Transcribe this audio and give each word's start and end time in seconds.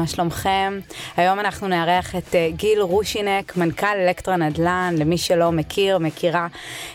מה 0.00 0.06
שלומכם? 0.06 0.80
היום 1.16 1.40
אנחנו 1.40 1.68
נארח 1.68 2.16
את 2.16 2.34
אה, 2.34 2.48
גיל 2.56 2.80
רושינק, 2.80 3.56
מנכ"ל 3.56 3.86
אלקטרה 3.86 4.36
נדל"ן, 4.36 4.94
למי 4.98 5.18
שלא 5.18 5.52
מכיר, 5.52 5.98
מכירה, 5.98 6.46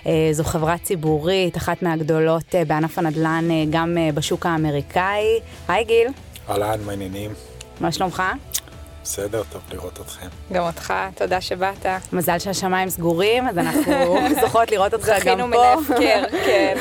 אה, 0.06 0.30
זו 0.32 0.44
חברה 0.44 0.78
ציבורית, 0.78 1.58
אחת 1.58 1.82
מהגדולות 1.82 2.56
אה, 2.56 2.66
בענף 2.66 2.98
הנדל"ן 2.98 3.48
גם 3.70 3.98
בשוק 4.14 4.46
האמריקאי. 4.46 5.40
היי 5.68 5.84
גיל. 5.84 6.08
אהלן, 6.50 6.84
מעניינים. 6.86 7.32
מה 7.80 7.92
שלומך? 7.92 8.24
בסדר, 9.04 9.44
טוב 9.52 9.62
לראות 9.72 10.00
אתכם. 10.02 10.28
גם 10.52 10.64
אותך, 10.64 10.94
תודה 11.16 11.42
שבאת. 11.42 11.86
מזל 12.14 12.40
שהשמיים 12.40 12.90
סגורים, 12.90 13.48
אז 13.48 13.58
אנחנו 13.58 14.18
זוכות 14.42 14.72
לראות 14.72 14.94
אותך 14.94 15.08
גם 15.08 15.14
פה. 15.14 15.20
זכינו 15.20 15.48
מלהפקר, 15.48 16.24
כן. 16.46 16.78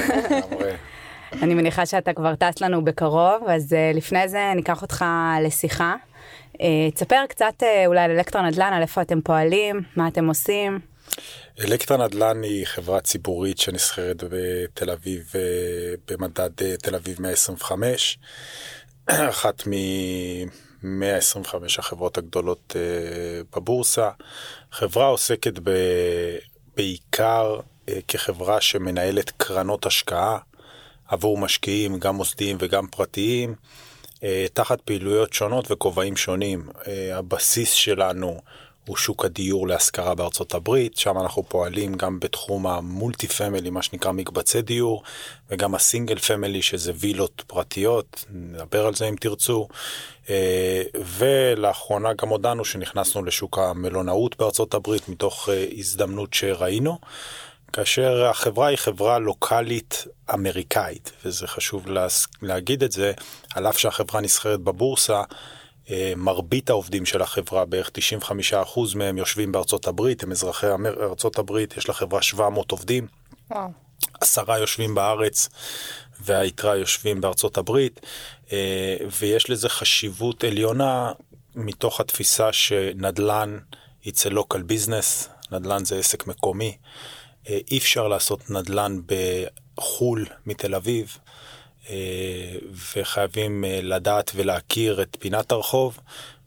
אני 1.43 1.55
מניחה 1.55 1.87
שאתה 1.87 2.13
כבר 2.13 2.35
טס 2.35 2.61
לנו 2.61 2.85
בקרוב, 2.85 3.49
אז 3.49 3.77
לפני 3.95 4.29
זה 4.29 4.53
ניקח 4.57 4.83
אותך 4.83 5.05
לשיחה. 5.43 5.95
Uh, 6.55 6.95
תספר 6.95 7.25
קצת 7.29 7.55
uh, 7.61 7.87
אולי 7.87 8.01
על 8.01 8.11
אלקטרה 8.11 8.43
נדל"ן, 8.43 8.73
על 8.73 8.83
איפה 8.83 9.03
אתם 9.03 9.21
פועלים, 9.21 9.83
מה 9.97 10.09
אתם 10.09 10.27
עושים. 10.27 10.79
אלקטרה 11.61 12.07
נדל"ן 12.07 12.43
היא 12.43 12.67
חברה 12.67 13.01
ציבורית 13.01 13.59
שנסחרת 13.59 14.25
בתל 14.31 14.91
אביב, 14.91 15.33
במדד 16.11 16.77
תל 16.77 16.95
אביב 16.95 17.23
125, 17.23 18.19
אחת 19.11 19.67
מ-125 19.67 21.55
החברות 21.79 22.19
הגדולות 22.19 22.77
בבורסה. 23.57 24.11
חברה 24.73 25.07
עוסקת 25.07 25.59
ב... 25.63 25.71
בעיקר 26.77 27.61
כחברה 28.09 28.61
שמנהלת 28.61 29.31
קרנות 29.37 29.87
השקעה. 29.87 30.39
עבור 31.09 31.39
משקיעים, 31.39 31.99
גם 31.99 32.17
מוסדיים 32.17 32.57
וגם 32.61 32.87
פרטיים, 32.87 33.51
אה, 33.51 33.57
תחת 34.53 34.81
פעילויות 34.81 35.33
שונות 35.33 35.71
וכובעים 35.71 36.17
שונים. 36.17 36.69
אה, 36.87 37.19
הבסיס 37.19 37.73
שלנו 37.73 38.41
הוא 38.87 38.97
שוק 38.97 39.25
הדיור 39.25 39.69
להשכרה 39.69 40.15
בארצות 40.15 40.55
הברית, 40.55 40.97
שם 40.97 41.19
אנחנו 41.19 41.43
פועלים 41.43 41.95
גם 41.95 42.21
בתחום 42.21 42.67
ה 42.67 42.77
multi 42.77 43.29
family, 43.29 43.71
מה 43.71 43.83
שנקרא 43.83 44.13
מקבצי 44.13 44.63
דיור, 44.63 45.03
וגם 45.51 45.75
ה 45.75 45.81
single 45.81 46.19
family, 46.19 46.63
שזה 46.63 46.93
וילות 46.95 47.43
פרטיות, 47.47 48.25
נדבר 48.31 48.87
על 48.87 48.95
זה 48.95 49.09
אם 49.09 49.17
תרצו. 49.21 49.69
אה, 50.31 50.83
ולאחרונה 51.19 52.13
גם 52.13 52.29
הודענו 52.29 52.65
שנכנסנו 52.65 53.25
לשוק 53.25 53.59
המלונאות 53.59 54.39
בארצות 54.39 54.75
הברית 54.75 55.09
מתוך 55.09 55.49
הזדמנות 55.79 56.35
שראינו. 56.35 56.99
כאשר 57.75 58.25
החברה 58.25 58.67
היא 58.67 58.77
חברה 58.77 59.19
לוקאלית 59.19 60.07
אמריקאית, 60.35 61.13
וזה 61.25 61.47
חשוב 61.47 61.87
להגיד 62.43 62.83
את 62.83 62.93
זה, 62.93 63.13
על 63.55 63.69
אף 63.69 63.79
שהחברה 63.79 64.21
נסחרת 64.21 64.61
בבורסה, 64.61 65.23
אה, 65.91 66.13
מרבית 66.17 66.71
העובדים 66.71 67.07
של 67.07 67.23
החברה, 67.23 67.65
בערך 67.65 67.91
95% 67.91 68.95
מהם 68.95 69.19
יושבים 69.19 69.53
בארצות 69.53 69.87
הברית, 69.87 70.23
הם 70.23 70.33
אזרחי 70.33 70.67
ארצות 71.01 71.39
הברית, 71.39 71.77
יש 71.77 71.89
לחברה 71.89 72.23
700 72.23 72.71
עובדים, 72.71 73.07
וואו. 73.51 73.69
עשרה 74.21 74.59
יושבים 74.59 74.95
בארץ 74.95 75.49
והיתרה 76.21 76.77
יושבים 76.77 77.21
בארצות 77.21 77.59
הברית, 77.59 78.01
אה, 78.53 78.97
ויש 79.21 79.51
לזה 79.51 79.69
חשיבות 79.69 80.45
עליונה 80.45 81.13
מתוך 81.55 82.01
התפיסה 82.01 82.53
שנדל"ן 82.53 83.59
it's 84.05 84.27
a 84.27 84.31
local 84.31 84.59
business, 84.59 85.29
נדל"ן 85.53 85.85
זה 85.85 85.99
עסק 85.99 86.27
מקומי. 86.27 86.77
אה, 87.49 87.59
אי 87.71 87.79
אפשר 87.79 88.09
לעשות 88.09 88.51
נדל"ן 88.51 89.01
בחו"ל 89.77 90.27
מתל 90.47 90.75
אביב, 90.75 91.19
אה, 91.91 92.55
וחייבים 92.97 93.65
אה, 93.65 93.81
לדעת 93.83 94.31
ולהכיר 94.35 95.03
את 95.03 95.17
פינת 95.21 95.53
הרחוב, 95.53 95.99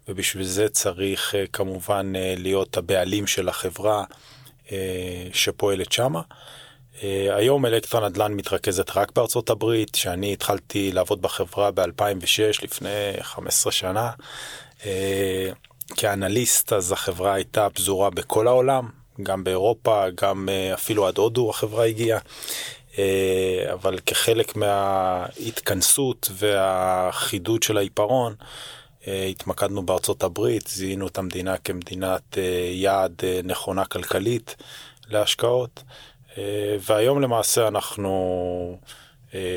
ובשביל 0.08 0.44
זה 0.44 0.70
צריך 0.70 1.36
כמובן 1.54 2.14
להיות 2.16 2.78
הבעלים 2.78 3.28
של 3.28 3.50
החברה 3.50 4.04
שפועלת 5.34 5.92
שמה. 5.92 6.22
היום 7.30 7.66
אלקטרה 7.66 8.10
נדל"ן 8.10 8.34
מתרכזת 8.34 8.98
רק 8.98 9.12
בארצות 9.12 9.50
הברית, 9.50 9.96
שאני 9.96 10.34
התחלתי 10.34 10.92
לעבוד 10.92 11.22
בחברה 11.22 11.72
ב-2006, 11.72 12.64
לפני 12.64 13.14
15 13.22 13.72
שנה. 13.72 14.12
כאנליסט 15.96 16.74
אז 16.74 16.92
החברה 16.92 17.34
הייתה 17.34 17.70
פזורה 17.70 18.10
בכל 18.10 18.48
העולם, 18.48 18.90
גם 19.24 19.44
באירופה, 19.44 20.06
גם 20.22 20.50
אה, 20.50 20.74
אפילו 20.74 21.08
עד 21.08 21.18
הודו 21.18 21.50
החברה 21.50 21.86
הגיעה. 21.86 22.20
אה, 22.98 23.74
אבל 23.74 24.00
כחלק 24.06 24.56
מההתכנסות 24.56 26.32
והחידוד 26.34 27.64
של 27.64 27.78
העיפרון, 27.78 28.36
אה, 29.08 29.26
התמקדנו 29.26 29.86
בארצות 29.86 30.24
הברית, 30.24 30.68
זיהינו 30.68 31.08
את 31.08 31.18
המדינה 31.18 31.58
כמדינת 31.58 32.38
יעד 32.72 33.22
נכונה 33.44 33.86
כלכלית 33.86 34.56
להשקעות, 35.10 35.84
והיום 36.80 37.22
למעשה 37.22 37.68
אנחנו 37.68 38.78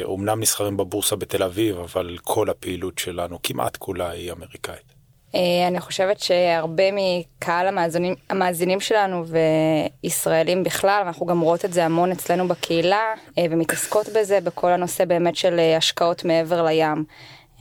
אומנם 0.05 0.41
נסחרים 0.41 0.77
בבורסה 0.77 1.17
בתל 1.17 1.43
אביב, 1.43 1.79
אבל 1.79 2.19
כל 2.23 2.51
הפעילות 2.51 2.99
שלנו, 2.99 3.39
כמעט 3.43 3.77
כולה, 3.77 4.11
היא 4.11 4.33
אמריקאית. 4.33 4.90
אה, 5.35 5.69
אני 5.69 5.81
חושבת 5.81 6.21
שהרבה 6.21 6.83
מקהל 6.93 7.67
המאזינים, 7.67 8.15
המאזינים 8.31 8.81
שלנו 8.81 9.25
וישראלים 10.05 10.65
בכלל, 10.65 11.03
אנחנו 11.07 11.27
גם 11.27 11.41
רואות 11.41 11.65
את 11.65 11.73
זה 11.73 11.85
המון 11.85 12.13
אצלנו 12.13 12.49
בקהילה 12.49 13.15
אה, 13.39 13.45
ומתעסקות 13.51 14.09
בזה 14.09 14.41
בכל 14.41 14.71
הנושא 14.71 15.05
באמת 15.05 15.37
של 15.37 15.59
אה, 15.59 15.77
השקעות 15.77 16.25
מעבר 16.25 16.65
לים. 16.65 17.05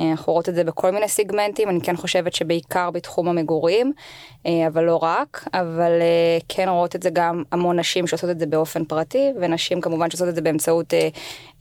אנחנו 0.01 0.33
רואות 0.33 0.49
את 0.49 0.55
זה 0.55 0.63
בכל 0.63 0.91
מיני 0.91 1.07
סיגמנטים, 1.07 1.69
אני 1.69 1.81
כן 1.81 1.95
חושבת 1.95 2.33
שבעיקר 2.33 2.91
בתחום 2.91 3.27
המגורים, 3.27 3.93
אבל 4.45 4.83
לא 4.83 4.95
רק, 4.95 5.47
אבל 5.53 5.91
כן 6.47 6.69
רואות 6.69 6.95
את 6.95 7.03
זה 7.03 7.09
גם 7.13 7.43
המון 7.51 7.79
נשים 7.79 8.07
שעושות 8.07 8.29
את 8.29 8.39
זה 8.39 8.45
באופן 8.45 8.85
פרטי, 8.85 9.31
ונשים 9.41 9.81
כמובן 9.81 10.09
שעושות 10.09 10.29
את 10.29 10.35
זה 10.35 10.41
באמצעות, 10.41 10.93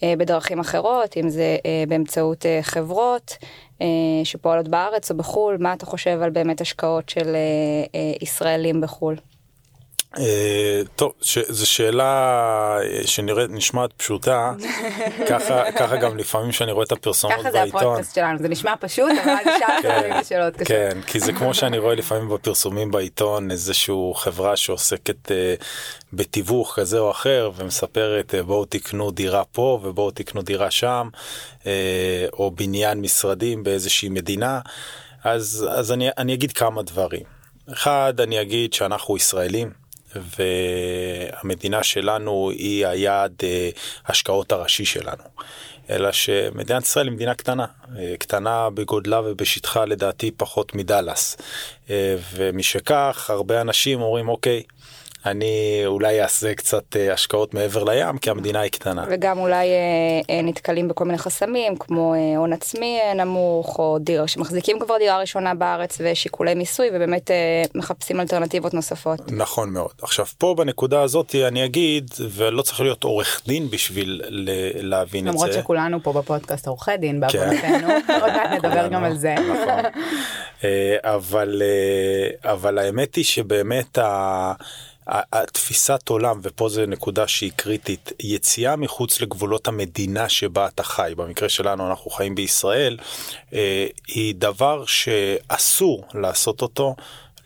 בדרכים 0.03 0.59
אחרות, 0.59 1.17
אם 1.17 1.29
זה 1.29 1.57
באמצעות 1.89 2.47
חברות. 2.63 3.37
אה, 3.83 4.25
שפועלות 4.25 4.69
בארץ 4.69 5.11
או 5.11 5.17
בחו"ל, 5.17 5.57
מה 5.61 5.73
אתה 5.73 5.87
חושב 5.87 6.19
על 6.23 6.31
באמת 6.31 6.61
השקעות 6.61 7.09
של 7.09 7.35
אה, 7.35 7.41
אה, 7.95 8.13
ישראלים 8.23 8.81
בחו"ל? 8.81 9.17
טוב, 10.97 11.13
זו 11.49 11.71
שאלה 11.71 12.79
שנראית, 13.05 13.51
נשמעת 13.51 13.93
פשוטה, 13.93 14.53
ככה 15.79 15.97
גם 15.97 16.17
לפעמים 16.17 16.53
שאני 16.53 16.73
רואה 16.73 16.85
את 16.85 16.93
הפרסומות 16.93 17.37
בעיתון. 17.37 17.53
ככה 17.53 17.69
זה 17.69 17.79
הפודקאסט 17.79 18.15
שלנו, 18.15 18.39
זה 18.39 18.49
נשמע 18.49 18.75
פשוט, 18.81 19.11
אבל 19.25 19.33
לפעמים 19.33 20.13
את 20.13 20.21
השאלות 20.21 20.55
קשות. 20.55 20.69
כן, 20.69 20.99
כי 21.07 21.21
זה 21.21 21.33
כמו 21.33 21.55
שאני 21.55 21.79
רואה 21.79 21.95
לפעמים 21.95 22.29
בפרסומים 22.29 22.91
בעיתון, 22.91 23.51
איזושהי 23.51 23.95
חברה 24.15 24.57
שעוסקת 24.57 25.33
בתיווך 26.13 26.75
כזה 26.77 26.99
או 26.99 27.11
אחר 27.11 27.51
ומספרת 27.57 28.35
בואו 28.47 28.65
תקנו 28.65 29.11
דירה 29.11 29.45
פה 29.45 29.81
ובואו 29.83 30.11
תקנו 30.11 30.43
דירה 30.43 30.71
שם, 30.71 31.09
או 32.33 32.51
בניין 32.51 33.01
משרדים 33.01 33.63
באיזושהי 33.65 34.09
מדינה, 34.09 34.61
אז, 35.25 35.67
אז 35.71 35.93
אני, 35.93 36.09
אני 36.19 36.35
אגיד 36.35 36.53
כמה 36.53 36.83
דברים. 36.83 37.23
אחד, 37.73 38.21
אני 38.21 38.41
אגיד 38.41 38.73
שאנחנו 38.73 39.17
ישראלים. 39.17 39.88
והמדינה 40.17 41.83
שלנו 41.83 42.51
היא 42.51 42.87
היעד 42.87 43.33
אה, 43.43 43.71
השקעות 44.07 44.53
הראשי 44.53 44.85
שלנו. 44.85 45.23
אלא 45.91 46.13
שמדינת 46.13 46.83
ישראל 46.83 47.07
היא 47.07 47.15
מדינה 47.15 47.35
קטנה, 47.35 47.67
אה, 47.99 48.15
קטנה 48.19 48.71
בגודלה 48.71 49.21
ובשטחה 49.21 49.85
לדעתי 49.85 50.31
פחות 50.31 50.75
מדאלאס. 50.75 51.37
אה, 51.91 52.17
ומשכך 52.35 53.31
הרבה 53.31 53.61
אנשים 53.61 54.01
אומרים 54.01 54.29
אוקיי, 54.29 54.63
אני 55.27 55.83
אולי 55.87 56.23
אעשה 56.23 56.55
קצת 56.55 56.97
אה, 56.97 57.13
השקעות 57.13 57.55
מעבר 57.55 57.85
לים 57.85 58.19
כי 58.19 58.31
המדינה 58.31 58.61
היא 58.61 58.71
קטנה. 58.71 59.05
וגם 59.11 59.39
אולי 59.39 59.67
אה, 59.67 59.75
אה, 60.31 60.43
נתקלים 60.43 60.89
בכל 60.89 61.05
מיני 61.05 61.19
חסמים 61.19 61.77
כמו 61.77 62.15
הון 62.37 62.53
עצמי 62.53 62.99
נמוך 63.15 63.79
או 63.79 63.99
דיר 64.01 64.27
שמחזיקים 64.27 64.79
כבר 64.79 64.99
דירה 64.99 65.19
ראשונה 65.19 65.55
בארץ 65.55 65.99
ושיקולי 66.01 66.55
מיסוי 66.55 66.89
ובאמת 66.93 67.31
מחפשים 67.75 68.21
אלטרנטיבות 68.21 68.75
נוספות. 68.75 69.21
נכון 69.33 69.71
מאוד. 69.71 69.93
עכשיו 70.03 70.27
פה 70.39 70.55
בנקודה 70.59 71.03
הזאת 71.03 71.35
אני 71.35 71.65
אגיד 71.65 72.11
ולא 72.31 72.63
צריך 72.63 72.81
להיות 72.81 73.05
עורך 73.05 73.43
דין 73.47 73.71
בשביל 73.71 74.23
להבין 74.75 75.29
את 75.29 75.33
זה. 75.33 75.39
למרות 75.39 75.53
שכולנו 75.53 76.03
פה 76.03 76.13
בפודקאסט 76.13 76.67
עורכי 76.67 76.97
דין 76.97 77.21
בעבודתנו, 77.21 77.89
עוד 78.23 78.33
מעט 78.33 78.51
נדבר 78.51 78.89
גם 78.89 79.05
על 79.05 79.17
זה. 79.17 79.35
נכון. 79.35 79.83
אבל 81.03 81.63
אבל 82.45 82.79
האמת 82.79 83.15
היא 83.15 83.25
שבאמת. 83.25 83.99
התפיסת 85.09 86.09
עולם, 86.09 86.41
ופה 86.43 86.69
זו 86.69 86.87
נקודה 86.87 87.29
שהיא 87.29 87.53
קריטית, 87.57 88.13
יציאה 88.21 88.77
מחוץ 88.77 89.21
לגבולות 89.21 89.69
המדינה 89.69 90.29
שבה 90.29 90.67
אתה 90.67 90.83
חי, 90.83 91.13
במקרה 91.17 91.49
שלנו 91.49 91.91
אנחנו 91.91 92.11
חיים 92.11 92.35
בישראל, 92.35 92.99
אה, 93.53 93.87
היא 94.09 94.35
דבר 94.35 94.85
שאסור 94.87 96.05
לעשות 96.15 96.63
אותו 96.63 96.95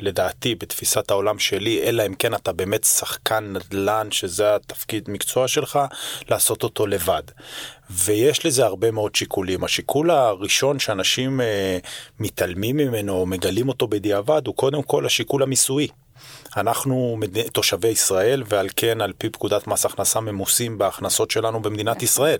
לדעתי, 0.00 0.54
בתפיסת 0.54 1.10
העולם 1.10 1.38
שלי, 1.38 1.82
אלא 1.82 2.06
אם 2.06 2.14
כן 2.14 2.34
אתה 2.34 2.52
באמת 2.52 2.84
שחקן 2.84 3.52
נדל"ן, 3.52 4.08
שזה 4.10 4.54
התפקיד 4.54 5.10
מקצוע 5.10 5.48
שלך, 5.48 5.78
לעשות 6.28 6.62
אותו 6.62 6.86
לבד. 6.86 7.22
ויש 7.90 8.46
לזה 8.46 8.64
הרבה 8.64 8.90
מאוד 8.90 9.14
שיקולים. 9.14 9.64
השיקול 9.64 10.10
הראשון 10.10 10.78
שאנשים 10.78 11.40
אה, 11.40 11.78
מתעלמים 12.20 12.76
ממנו 12.76 13.12
או 13.12 13.26
מגלים 13.26 13.68
אותו 13.68 13.88
בדיעבד 13.88 14.46
הוא 14.46 14.54
קודם 14.54 14.82
כל 14.82 15.06
השיקול 15.06 15.42
המיסויי. 15.42 15.88
אנחנו 16.56 17.18
תושבי 17.52 17.88
ישראל 17.88 18.42
ועל 18.46 18.68
כן 18.76 19.00
על 19.00 19.12
פי 19.18 19.30
פקודת 19.30 19.66
מס 19.66 19.86
הכנסה 19.86 20.20
ממוסים 20.20 20.78
בהכנסות 20.78 21.30
שלנו 21.30 21.62
במדינת 21.62 21.96
נכון. 21.96 22.04
ישראל. 22.04 22.38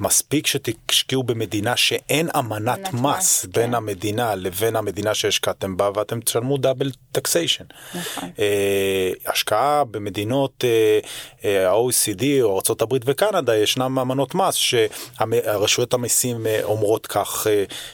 מספיק 0.00 0.46
שתשקיעו 0.46 1.22
במדינה 1.22 1.76
שאין 1.76 2.28
אמנת 2.38 2.92
מס 2.92 3.44
בין 3.44 3.66
כן. 3.66 3.74
המדינה 3.74 4.34
לבין 4.34 4.76
המדינה 4.76 5.14
שהשקעתם 5.14 5.76
בה 5.76 5.90
ואתם 5.94 6.20
תשלמו 6.20 6.58
דאבל 6.58 6.90
טקסיישן. 7.12 7.64
נכון. 7.94 8.30
אה, 8.38 9.10
השקעה 9.26 9.84
במדינות 9.84 10.64
אה, 10.64 10.98
אה, 11.44 11.70
ה-OECD 11.70 12.24
או 12.42 12.60
ארה"ב 12.70 12.94
וקנדה 13.04 13.56
ישנם 13.56 13.98
אמנות 13.98 14.34
מס 14.34 14.54
שהרשויות 14.54 15.94
המיסים 15.94 16.46
אומרות 16.62 17.06
כך 17.06 17.46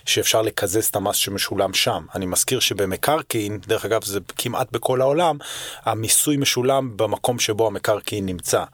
שאפשר 0.06 0.42
לקזז 0.42 0.86
את 0.86 0.96
המס 0.96 1.16
שמשולם 1.16 1.74
שם. 1.74 2.04
אני 2.14 2.26
מזכיר 2.26 2.60
שבמקרקעין, 2.60 3.58
דרך 3.66 3.84
אגב 3.84 4.04
זה 4.04 4.20
כמעט 4.38 4.72
בכל 4.72 5.00
העולם, 5.00 5.29
המיסוי 5.84 6.36
משולם 6.36 6.96
במקום 6.96 7.38
שבו 7.38 7.66
המקרקעין 7.66 8.26
נמצא. 8.26 8.64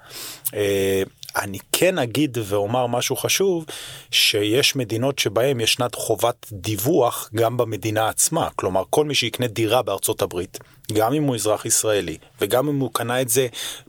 אני 1.37 1.59
כן 1.73 1.99
אגיד 1.99 2.39
ואומר 2.45 2.87
משהו 2.87 3.17
חשוב, 3.17 3.65
שיש 4.11 4.77
מדינות 4.77 5.19
שבהן 5.19 5.61
ישנת 5.61 5.95
חובת 5.95 6.47
דיווח 6.53 7.31
גם 7.35 7.57
במדינה 7.57 8.09
עצמה. 8.09 8.49
כלומר, 8.57 8.83
כל 8.91 9.05
מי 9.05 9.15
שיקנה 9.15 9.47
דירה 9.47 9.83
בארצות 9.83 10.23
הברית, 10.23 10.59
גם 10.93 11.13
אם 11.13 11.23
הוא 11.23 11.35
אזרח 11.35 11.67
ישראלי, 11.67 12.17
וגם 12.41 12.69
אם 12.69 12.79
הוא 12.79 12.91
קנה 12.93 13.21
את 13.21 13.29
זה 13.29 13.47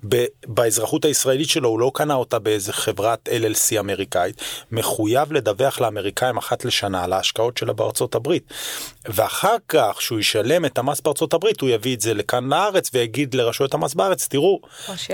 ב- 0.09 0.25
באזרחות 0.47 1.05
הישראלית 1.05 1.49
שלו, 1.49 1.69
הוא 1.69 1.79
לא 1.79 1.91
קנה 1.93 2.13
אותה 2.13 2.39
באיזה 2.39 2.73
חברת 2.73 3.29
LLC 3.29 3.79
אמריקאית, 3.79 4.41
מחויב 4.71 5.33
לדווח 5.33 5.79
לאמריקאים 5.79 6.37
אחת 6.37 6.65
לשנה 6.65 7.03
על 7.03 7.13
ההשקעות 7.13 7.57
שלה 7.57 7.73
בארצות 7.73 8.15
הברית. 8.15 8.53
ואחר 9.05 9.55
כך, 9.67 10.01
שהוא 10.01 10.19
ישלם 10.19 10.65
את 10.65 10.77
המס 10.77 11.01
בארצות 11.01 11.33
הברית, 11.33 11.61
הוא 11.61 11.69
יביא 11.69 11.95
את 11.95 12.01
זה 12.01 12.13
לכאן 12.13 12.49
לארץ 12.49 12.89
ויגיד 12.93 13.33
לרשויות 13.33 13.73
המס 13.73 13.93
בארץ, 13.93 14.27
תראו, 14.27 14.59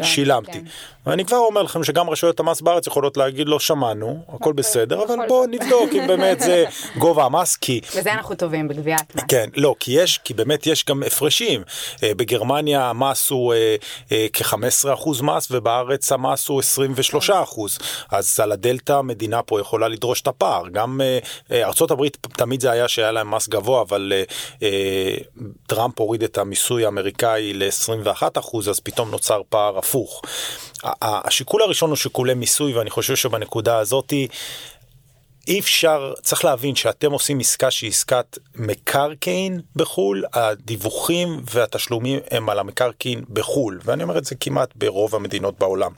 שילמתי. 0.02 0.52
כן. 0.52 0.64
ואני 1.06 1.26
כבר 1.26 1.38
אומר 1.38 1.62
לכם 1.62 1.84
שגם 1.84 2.10
רשויות 2.10 2.40
המס 2.40 2.62
בארץ 2.62 2.88
יכולות 2.88 3.18
להגיד 3.18 3.48
לו, 3.48 3.60
שמענו, 3.60 4.24
הכל 4.28 4.34
אוקיי, 4.34 4.54
בסדר, 4.54 5.04
אבל 5.04 5.16
בואו 5.28 5.46
נבדוק 5.46 5.90
אם 5.94 6.08
באמת 6.08 6.40
זה 6.40 6.66
גובה 7.02 7.26
המס, 7.26 7.56
כי... 7.56 7.82
וזה 7.96 8.14
אנחנו 8.14 8.36
טובים 8.36 8.68
בגביית 8.68 9.16
מס. 9.16 9.24
כן, 9.28 9.50
לא, 9.56 9.76
כי 9.80 9.92
יש, 9.92 10.18
כי 10.24 10.34
באמת 10.34 10.68
יש 10.68 10.86
גם 10.86 11.04
הפרשים. 11.04 11.64
אה, 12.04 12.12
בגרמניה 12.16 12.90
המס 12.90 13.30
הוא 13.30 13.54
אה, 13.54 13.76
אה, 14.12 14.28
כ-15% 14.34 15.24
מס 15.24 15.48
ובארץ 15.52 16.12
המס 16.12 16.48
הוא 16.48 16.62
23%. 17.22 17.34
אז 18.12 18.40
על 18.40 18.52
הדלתא 18.52 18.94
המדינה 18.94 19.42
פה 19.42 19.60
יכולה 19.60 19.88
לדרוש 19.88 20.22
את 20.22 20.28
הפער. 20.28 20.64
גם 20.72 21.02
ארה"ב 21.52 22.08
תמיד 22.38 22.62
זה 22.62 22.72
היה 22.72 22.88
שהיה 22.88 23.12
להם 23.12 23.32
מס 23.32 23.48
גבוה, 23.48 23.82
אבל 23.82 24.14
טראמפ 25.68 26.00
הוריד 26.00 26.24
את 26.24 26.38
המיסוי 26.38 26.86
האמריקאי 26.86 27.54
ל-21%, 27.54 28.70
אז 28.70 28.80
פתאום 28.80 29.12
נוצר 29.12 29.42
פער 29.50 29.78
הפוך. 29.78 30.22
השיקול 31.02 31.62
הראשון 31.62 31.90
הוא 31.90 31.98
שיקולי 31.98 32.34
מיסוי, 32.34 32.74
ואני 32.74 32.90
חושב 32.90 33.16
שבנקודה 33.16 33.78
הזאתי 33.78 34.28
אי 35.48 35.60
אפשר, 35.60 36.14
צריך 36.22 36.46
להבין 36.46 36.76
שאתם 36.76 37.12
עושים 37.12 37.40
עסקה 37.40 37.72
שהיא 37.72 37.90
עסקת 37.90 38.38
מקרקעין 38.56 39.62
בחו"ל, 39.76 40.24
הדיווחים 40.34 41.42
והתשלומים 41.54 42.20
הם 42.32 42.50
על 42.50 42.60
המקרקעין 42.60 43.24
בחו"ל, 43.30 43.80
ואני 43.84 44.04
אומר 44.04 44.18
את 44.18 44.26
זה 44.26 44.36
כמעט 44.36 44.70
ברוב 44.76 45.16
המדינות 45.16 45.60
בעולם. 45.60 45.92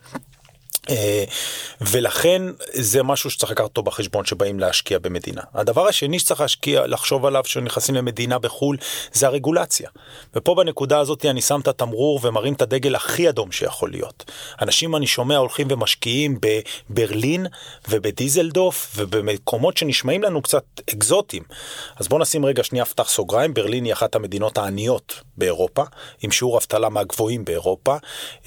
ולכן 1.81 2.41
זה 2.73 3.03
משהו 3.03 3.29
שצריך 3.29 3.51
לקחת 3.51 3.63
אותו 3.63 3.83
בחשבון 3.83 4.25
שבאים 4.25 4.59
להשקיע 4.59 4.99
במדינה. 4.99 5.41
הדבר 5.53 5.87
השני 5.87 6.19
שצריך 6.19 6.41
להשקיע, 6.41 6.87
לחשוב 6.87 7.25
עליו 7.25 7.43
כשנכנסים 7.43 7.95
למדינה 7.95 8.39
בחו"ל 8.39 8.77
זה 9.13 9.27
הרגולציה. 9.27 9.89
ופה 10.35 10.55
בנקודה 10.55 10.99
הזאת 10.99 11.25
אני 11.25 11.41
שם 11.41 11.59
את 11.59 11.67
התמרור 11.67 12.19
ומרים 12.23 12.53
את 12.53 12.61
הדגל 12.61 12.95
הכי 12.95 13.29
אדום 13.29 13.51
שיכול 13.51 13.91
להיות. 13.91 14.31
אנשים 14.61 14.95
אני 14.95 15.07
שומע 15.07 15.37
הולכים 15.37 15.67
ומשקיעים 15.69 16.39
בברלין 16.89 17.47
ובדיזלדוף 17.89 18.93
ובמקומות 18.95 19.77
שנשמעים 19.77 20.23
לנו 20.23 20.41
קצת 20.41 20.63
אקזוטיים. 20.89 21.43
אז 21.97 22.07
בואו 22.07 22.21
נשים 22.21 22.45
רגע 22.45 22.63
שנייה 22.63 22.85
פתח 22.85 23.09
סוגריים, 23.09 23.53
ברלין 23.53 23.85
היא 23.85 23.93
אחת 23.93 24.15
המדינות 24.15 24.57
העניות 24.57 25.21
באירופה, 25.37 25.83
עם 26.21 26.31
שיעור 26.31 26.57
אבטלה 26.57 26.89
מהגבוהים 26.89 27.45
באירופה, 27.45 27.95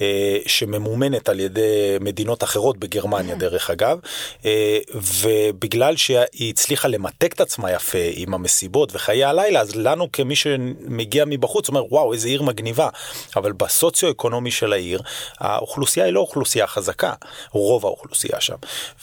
אה, 0.01 0.37
שממומנת 0.47 1.29
על 1.29 1.39
ידי 1.39 1.97
מדינות 2.01 2.43
אחרות 2.43 2.77
בגרמניה 2.77 3.18
דרך 3.27 3.69
אגב, 3.69 3.99
אה, 4.45 4.77
ובגלל 4.93 5.95
שהיא 5.95 6.49
הצליחה 6.49 6.87
למתק 6.87 7.33
את 7.33 7.41
עצמה 7.41 7.71
יפה 7.71 7.97
עם 8.13 8.33
המסיבות 8.33 8.89
וחיי 8.95 9.23
הלילה, 9.23 9.61
אז 9.61 9.75
לנו 9.75 10.11
כמי 10.11 10.35
שמגיע 10.35 11.25
מבחוץ 11.27 11.69
אומר 11.69 11.93
וואו 11.93 12.13
איזה 12.13 12.27
עיר 12.27 12.41
מגניבה, 12.41 12.89
אבל 13.35 13.51
בסוציו-אקונומי 13.51 14.51
של 14.51 14.73
העיר 14.73 15.01
האוכלוסייה 15.39 16.05
היא 16.05 16.13
לא 16.13 16.19
אוכלוסייה 16.19 16.67
חזקה, 16.67 17.13
רוב 17.51 17.85
האוכלוסייה 17.85 18.41
שם, 18.41 18.55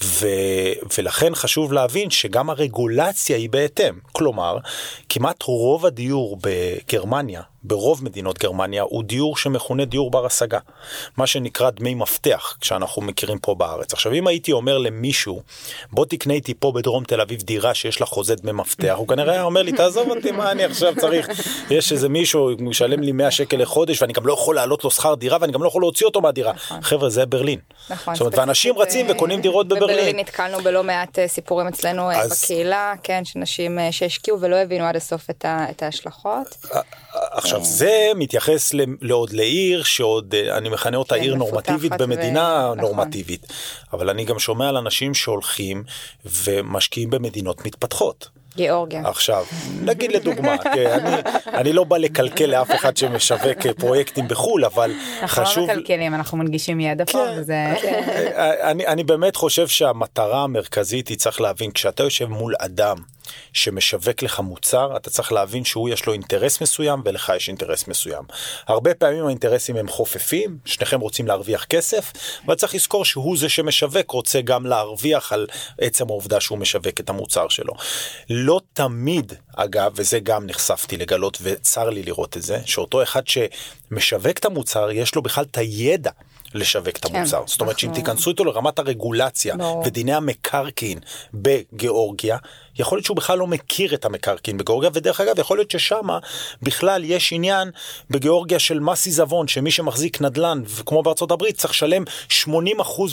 ו, 0.02 0.28
ולכן 0.98 1.34
חשוב 1.34 1.72
להבין 1.72 2.10
שגם 2.10 2.50
הרגולציה 2.50 3.36
היא 3.36 3.50
בהתאם, 3.50 3.94
כלומר 4.12 4.58
כמעט 5.08 5.42
רוב 5.42 5.86
הדיור 5.86 6.38
בגרמניה 6.42 7.42
ברוב 7.66 8.04
מדינות 8.04 8.38
גרמניה 8.38 8.82
הוא 8.82 9.04
דיור 9.04 9.36
שמכונה 9.36 9.84
דיור 9.84 10.10
בר 10.10 10.26
השגה, 10.26 10.58
מה 11.16 11.26
שנקרא 11.26 11.70
דמי 11.70 11.94
מפתח 11.94 12.56
שאנחנו 12.62 13.02
מכירים 13.02 13.38
פה 13.38 13.54
בארץ. 13.54 13.92
עכשיו 13.92 14.12
אם 14.12 14.26
הייתי 14.26 14.52
אומר 14.52 14.78
למישהו 14.78 15.42
בוא 15.92 16.04
תקנה 16.04 16.34
איתי 16.34 16.54
פה 16.54 16.72
בדרום 16.72 17.04
תל 17.04 17.20
אביב 17.20 17.42
דירה 17.42 17.74
שיש 17.74 18.00
לה 18.00 18.06
חוזה 18.06 18.34
דמי 18.34 18.52
מפתח, 18.52 18.94
הוא 18.96 19.08
כנראה 19.08 19.32
היה 19.32 19.42
אומר 19.42 19.62
לי 19.62 19.72
תעזוב 19.72 20.10
אותי 20.10 20.30
מה 20.30 20.50
אני 20.52 20.64
עכשיו 20.64 20.94
צריך, 21.00 21.28
יש 21.70 21.92
איזה 21.92 22.08
מישהו 22.08 22.50
משלם 22.58 23.02
לי 23.02 23.12
100 23.12 23.30
שקל 23.30 23.56
לחודש 23.56 24.02
ואני 24.02 24.12
גם 24.12 24.26
לא 24.26 24.32
יכול 24.32 24.54
להעלות 24.54 24.84
לו 24.84 24.90
שכר 24.90 25.14
דירה 25.14 25.38
ואני 25.40 25.52
גם 25.52 25.62
לא 25.62 25.68
יכול 25.68 25.82
להוציא 25.82 26.06
אותו 26.06 26.20
מהדירה. 26.20 26.52
נכון. 26.52 26.82
חבר'ה 26.82 27.08
זה 27.10 27.26
ברלין. 27.26 27.58
נכון. 27.90 28.14
זאת 28.14 28.20
אומרת 28.20 28.38
ואנשים 28.38 28.78
רצים 28.78 29.06
וקונים 29.08 29.40
דירות 29.40 29.68
בברלין. 29.68 29.96
בברלין 29.96 30.16
נתקלנו 30.16 30.58
בלא 30.60 30.84
מעט 30.84 31.18
אה, 31.18 31.28
סיפורים 31.28 31.66
אצלנו 31.66 32.10
אה, 32.10 32.20
אז... 32.20 32.44
בקהילה, 32.44 32.94
כן, 33.02 33.24
שנשים 33.24 33.78
אה, 33.78 33.92
שהשקיעו 33.92 34.40
ולא 34.40 34.56
הבינו 34.56 34.84
עד 34.84 34.96
הסוף 34.96 35.30
את 35.40 35.82
ההשלכות. 35.82 36.56
עכשיו 37.36 37.64
זה 37.64 38.12
מתייחס 38.16 38.74
לעוד 39.00 39.32
לעיר 39.32 39.82
שעוד 39.82 40.34
אני 40.34 40.68
מכנה 40.68 40.96
אותה 40.96 41.14
כן, 41.14 41.20
עיר 41.20 41.34
נורמטיבית 41.34 41.92
במדינה 41.92 42.70
ו... 42.72 42.74
נכון. 42.74 42.78
נורמטיבית 42.78 43.46
אבל 43.92 44.10
אני 44.10 44.24
גם 44.24 44.38
שומע 44.38 44.68
על 44.68 44.76
אנשים 44.76 45.14
שהולכים 45.14 45.84
ומשקיעים 46.24 47.10
במדינות 47.10 47.66
מתפתחות. 47.66 48.28
גיאורגיה. 48.56 49.02
עכשיו, 49.04 49.44
נגיד 49.82 50.12
לדוגמה, 50.12 50.58
כן, 50.74 51.06
אני, 51.06 51.16
אני 51.46 51.72
לא 51.72 51.84
בא 51.84 51.96
לקלקל 51.96 52.46
לאף 52.46 52.70
אחד 52.74 52.96
שמשווק 52.96 53.66
פרויקטים 53.78 54.28
בחו"ל, 54.28 54.64
אבל 54.64 54.92
אנחנו 55.22 55.44
חשוב... 55.44 55.58
אנחנו 55.58 55.66
לא 55.66 55.80
מקלקלים, 55.80 56.14
אנחנו 56.14 56.38
מנגישים 56.38 56.80
ידע 56.80 57.04
כן, 57.04 57.12
פה, 57.12 57.24
וזה... 57.36 57.74
כן. 57.82 58.30
אני, 58.62 58.86
אני 58.86 59.04
באמת 59.04 59.36
חושב 59.36 59.68
שהמטרה 59.68 60.42
המרכזית 60.42 61.08
היא 61.08 61.16
צריך 61.16 61.40
להבין, 61.40 61.70
כשאתה 61.70 62.02
יושב 62.02 62.26
מול 62.26 62.54
אדם 62.58 62.96
שמשווק 63.52 64.22
לך 64.22 64.40
מוצר, 64.40 64.96
אתה 64.96 65.10
צריך 65.10 65.32
להבין 65.32 65.64
שהוא 65.64 65.88
יש 65.88 66.06
לו 66.06 66.12
אינטרס 66.12 66.60
מסוים 66.60 67.02
ולך 67.04 67.32
יש 67.36 67.48
אינטרס 67.48 67.88
מסוים. 67.88 68.24
הרבה 68.66 68.94
פעמים 68.94 69.26
האינטרסים 69.26 69.76
הם 69.76 69.88
חופפים, 69.88 70.58
שניכם 70.64 71.00
רוצים 71.00 71.26
להרוויח 71.26 71.64
כסף, 71.64 72.12
אבל 72.46 72.54
צריך 72.54 72.74
לזכור 72.74 73.04
שהוא 73.04 73.38
זה 73.38 73.48
שמשווק 73.48 74.10
רוצה 74.10 74.40
גם 74.40 74.66
להרוויח 74.66 75.32
על 75.32 75.46
עצם 75.80 76.04
העובדה 76.08 76.40
שהוא 76.40 76.58
משווק 76.58 77.00
את 77.00 77.10
המוצר 77.10 77.48
שלו. 77.48 77.72
לא 78.30 78.60
תמיד, 78.72 79.32
אגב, 79.56 79.92
וזה 79.94 80.20
גם 80.20 80.46
נחשפתי 80.46 80.96
לגלות 80.96 81.38
וצר 81.42 81.90
לי 81.90 82.02
לראות 82.02 82.36
את 82.36 82.42
זה, 82.42 82.58
שאותו 82.66 83.02
אחד 83.02 83.22
שמשווק 83.26 84.38
את 84.38 84.44
המוצר 84.44 84.90
יש 84.90 85.14
לו 85.14 85.22
בכלל 85.22 85.44
את 85.44 85.58
הידע. 85.58 86.10
לשווק 86.56 86.96
את 86.96 87.04
כן, 87.04 87.16
המוצר. 87.16 87.40
כן, 87.40 87.46
זאת 87.46 87.60
אומרת 87.60 87.78
שאם 87.78 87.90
תיכנסו 87.94 88.30
איתו 88.30 88.44
לרמת 88.44 88.78
הרגולציה 88.78 89.56
לא. 89.58 89.82
ודיני 89.86 90.14
המקרקעין 90.14 90.98
בגיאורגיה, 91.34 92.36
יכול 92.78 92.98
להיות 92.98 93.04
שהוא 93.04 93.16
בכלל 93.16 93.38
לא 93.38 93.46
מכיר 93.46 93.94
את 93.94 94.04
המקרקעין 94.04 94.58
בגיאורגיה, 94.58 94.90
ודרך 94.92 95.20
אגב 95.20 95.38
יכול 95.38 95.58
להיות 95.58 95.70
ששם 95.70 96.08
בכלל 96.62 97.04
יש 97.04 97.32
עניין 97.32 97.70
בגיאורגיה 98.10 98.58
של 98.58 98.80
מס 98.80 99.06
עיזבון, 99.06 99.48
שמי 99.48 99.70
שמחזיק 99.70 100.20
נדל"ן, 100.20 100.62
כמו 100.86 101.02
בארצות 101.02 101.30
הברית, 101.30 101.56
צריך 101.56 101.70
לשלם 101.70 102.04
80% 102.44 102.46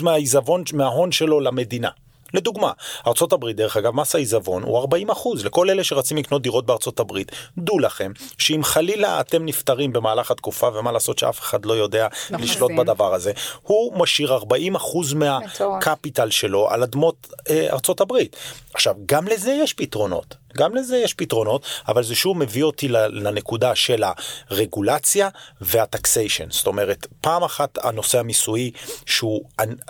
מהעיזבון, 0.01 0.63
מההון 0.73 1.11
שלו 1.11 1.39
למדינה. 1.39 1.89
לדוגמה, 2.33 2.71
ארצות 3.07 3.33
הברית 3.33 3.55
דרך 3.55 3.77
אגב 3.77 3.95
מס 3.95 4.15
העיזבון 4.15 4.63
הוא 4.63 4.79
40 4.79 5.09
אחוז 5.09 5.45
לכל 5.45 5.69
אלה 5.69 5.83
שרצים 5.83 6.17
לקנות 6.17 6.41
דירות 6.41 6.65
בארצות 6.65 6.99
הברית. 6.99 7.31
דו 7.57 7.79
לכם 7.79 8.11
שאם 8.37 8.63
חלילה 8.63 9.19
אתם 9.19 9.45
נפטרים 9.45 9.93
במהלך 9.93 10.31
התקופה 10.31 10.67
ומה 10.73 10.91
לעשות 10.91 11.19
שאף 11.19 11.39
אחד 11.39 11.65
לא 11.65 11.73
יודע 11.73 12.07
לא 12.31 12.37
לשלוט. 12.39 12.71
בדבר 12.77 13.13
הזה, 13.13 13.31
הוא 13.61 13.97
משאיר 13.97 14.33
40 14.33 14.75
אחוז 14.75 15.13
מהקפיטל 15.13 16.29
שלו 16.29 16.69
על 16.69 16.83
אדמות 16.83 17.27
אה, 17.49 17.67
ארצות 17.71 18.01
הברית. 18.01 18.35
עכשיו 18.73 18.95
גם 19.05 19.27
לזה 19.27 19.51
יש 19.51 19.73
פתרונות. 19.73 20.42
גם 20.57 20.75
לזה 20.75 20.97
יש 20.97 21.13
פתרונות, 21.13 21.65
אבל 21.87 22.03
זה 22.03 22.15
שוב 22.15 22.37
מביא 22.37 22.63
אותי 22.63 22.87
לנקודה 22.87 23.75
של 23.75 24.03
הרגולציה 24.49 25.29
והטקסיישן. 25.61 26.45
זאת 26.49 26.67
אומרת, 26.67 27.07
פעם 27.21 27.43
אחת 27.43 27.85
הנושא 27.85 28.19
המיסויי 28.19 28.71
שהוא 29.05 29.41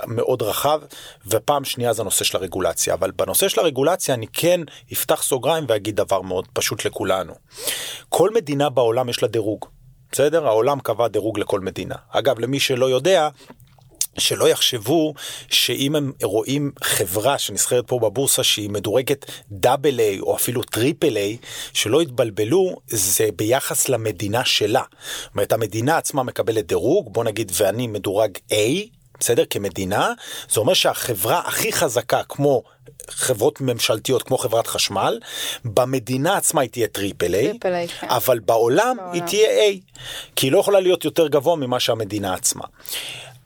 מאוד 0.07 0.41
רחב, 0.41 0.81
ופעם 1.27 1.65
שנייה 1.65 1.93
זה 1.93 2.01
הנושא 2.01 2.23
של 2.23 2.37
הרגולציה. 2.37 2.93
אבל 2.93 3.11
בנושא 3.11 3.47
של 3.47 3.59
הרגולציה 3.59 4.15
אני 4.15 4.27
כן 4.33 4.61
אפתח 4.93 5.23
סוגריים 5.23 5.65
ואגיד 5.67 5.95
דבר 5.95 6.21
מאוד 6.21 6.47
פשוט 6.53 6.85
לכולנו. 6.85 7.33
כל 8.09 8.29
מדינה 8.33 8.69
בעולם 8.69 9.09
יש 9.09 9.21
לה 9.21 9.27
דירוג. 9.27 9.65
בסדר? 10.11 10.47
העולם 10.47 10.79
קבע 10.79 11.07
דירוג 11.07 11.39
לכל 11.39 11.59
מדינה. 11.59 11.95
אגב, 12.09 12.39
למי 12.39 12.59
שלא 12.59 12.85
יודע, 12.85 13.29
שלא 14.17 14.49
יחשבו 14.49 15.13
שאם 15.49 15.95
הם 15.95 16.11
רואים 16.23 16.71
חברה 16.83 17.37
שנסחרת 17.37 17.87
פה 17.87 17.99
בבורסה 17.99 18.43
שהיא 18.43 18.69
מדורגת 18.69 19.25
double 19.51 19.99
A 19.99 20.19
או 20.19 20.35
אפילו 20.35 20.63
triple 20.63 21.17
A, 21.17 21.37
שלא 21.73 22.01
יתבלבלו, 22.01 22.75
זה 22.87 23.29
ביחס 23.35 23.89
למדינה 23.89 24.45
שלה. 24.45 24.83
זאת 25.23 25.33
אומרת, 25.33 25.51
המדינה 25.51 25.97
עצמה 25.97 26.23
מקבלת 26.23 26.67
דירוג, 26.67 27.13
בוא 27.13 27.23
נגיד 27.23 27.51
ואני 27.55 27.87
מדורג 27.87 28.37
A, 28.51 28.55
בסדר? 29.19 29.43
כמדינה, 29.49 30.13
זה 30.49 30.59
אומר 30.59 30.73
שהחברה 30.73 31.41
הכי 31.45 31.73
חזקה 31.73 32.23
כמו 32.29 32.63
חברות 33.09 33.61
ממשלתיות 33.61 34.23
כמו 34.23 34.37
חברת 34.37 34.67
חשמל, 34.67 35.19
במדינה 35.65 36.37
עצמה 36.37 36.61
היא 36.61 36.69
תהיה 36.69 36.87
triple 36.87 37.35
A, 37.35 37.59
כן. 37.87 38.07
אבל 38.09 38.39
בעולם, 38.39 38.97
בעולם 38.97 39.13
היא 39.13 39.21
תהיה 39.23 39.47
A, 39.47 39.79
כי 40.35 40.45
היא 40.45 40.51
לא 40.51 40.59
יכולה 40.59 40.79
להיות 40.79 41.05
יותר 41.05 41.27
גבוה 41.27 41.55
ממה 41.55 41.79
שהמדינה 41.79 42.33
עצמה. 42.33 42.65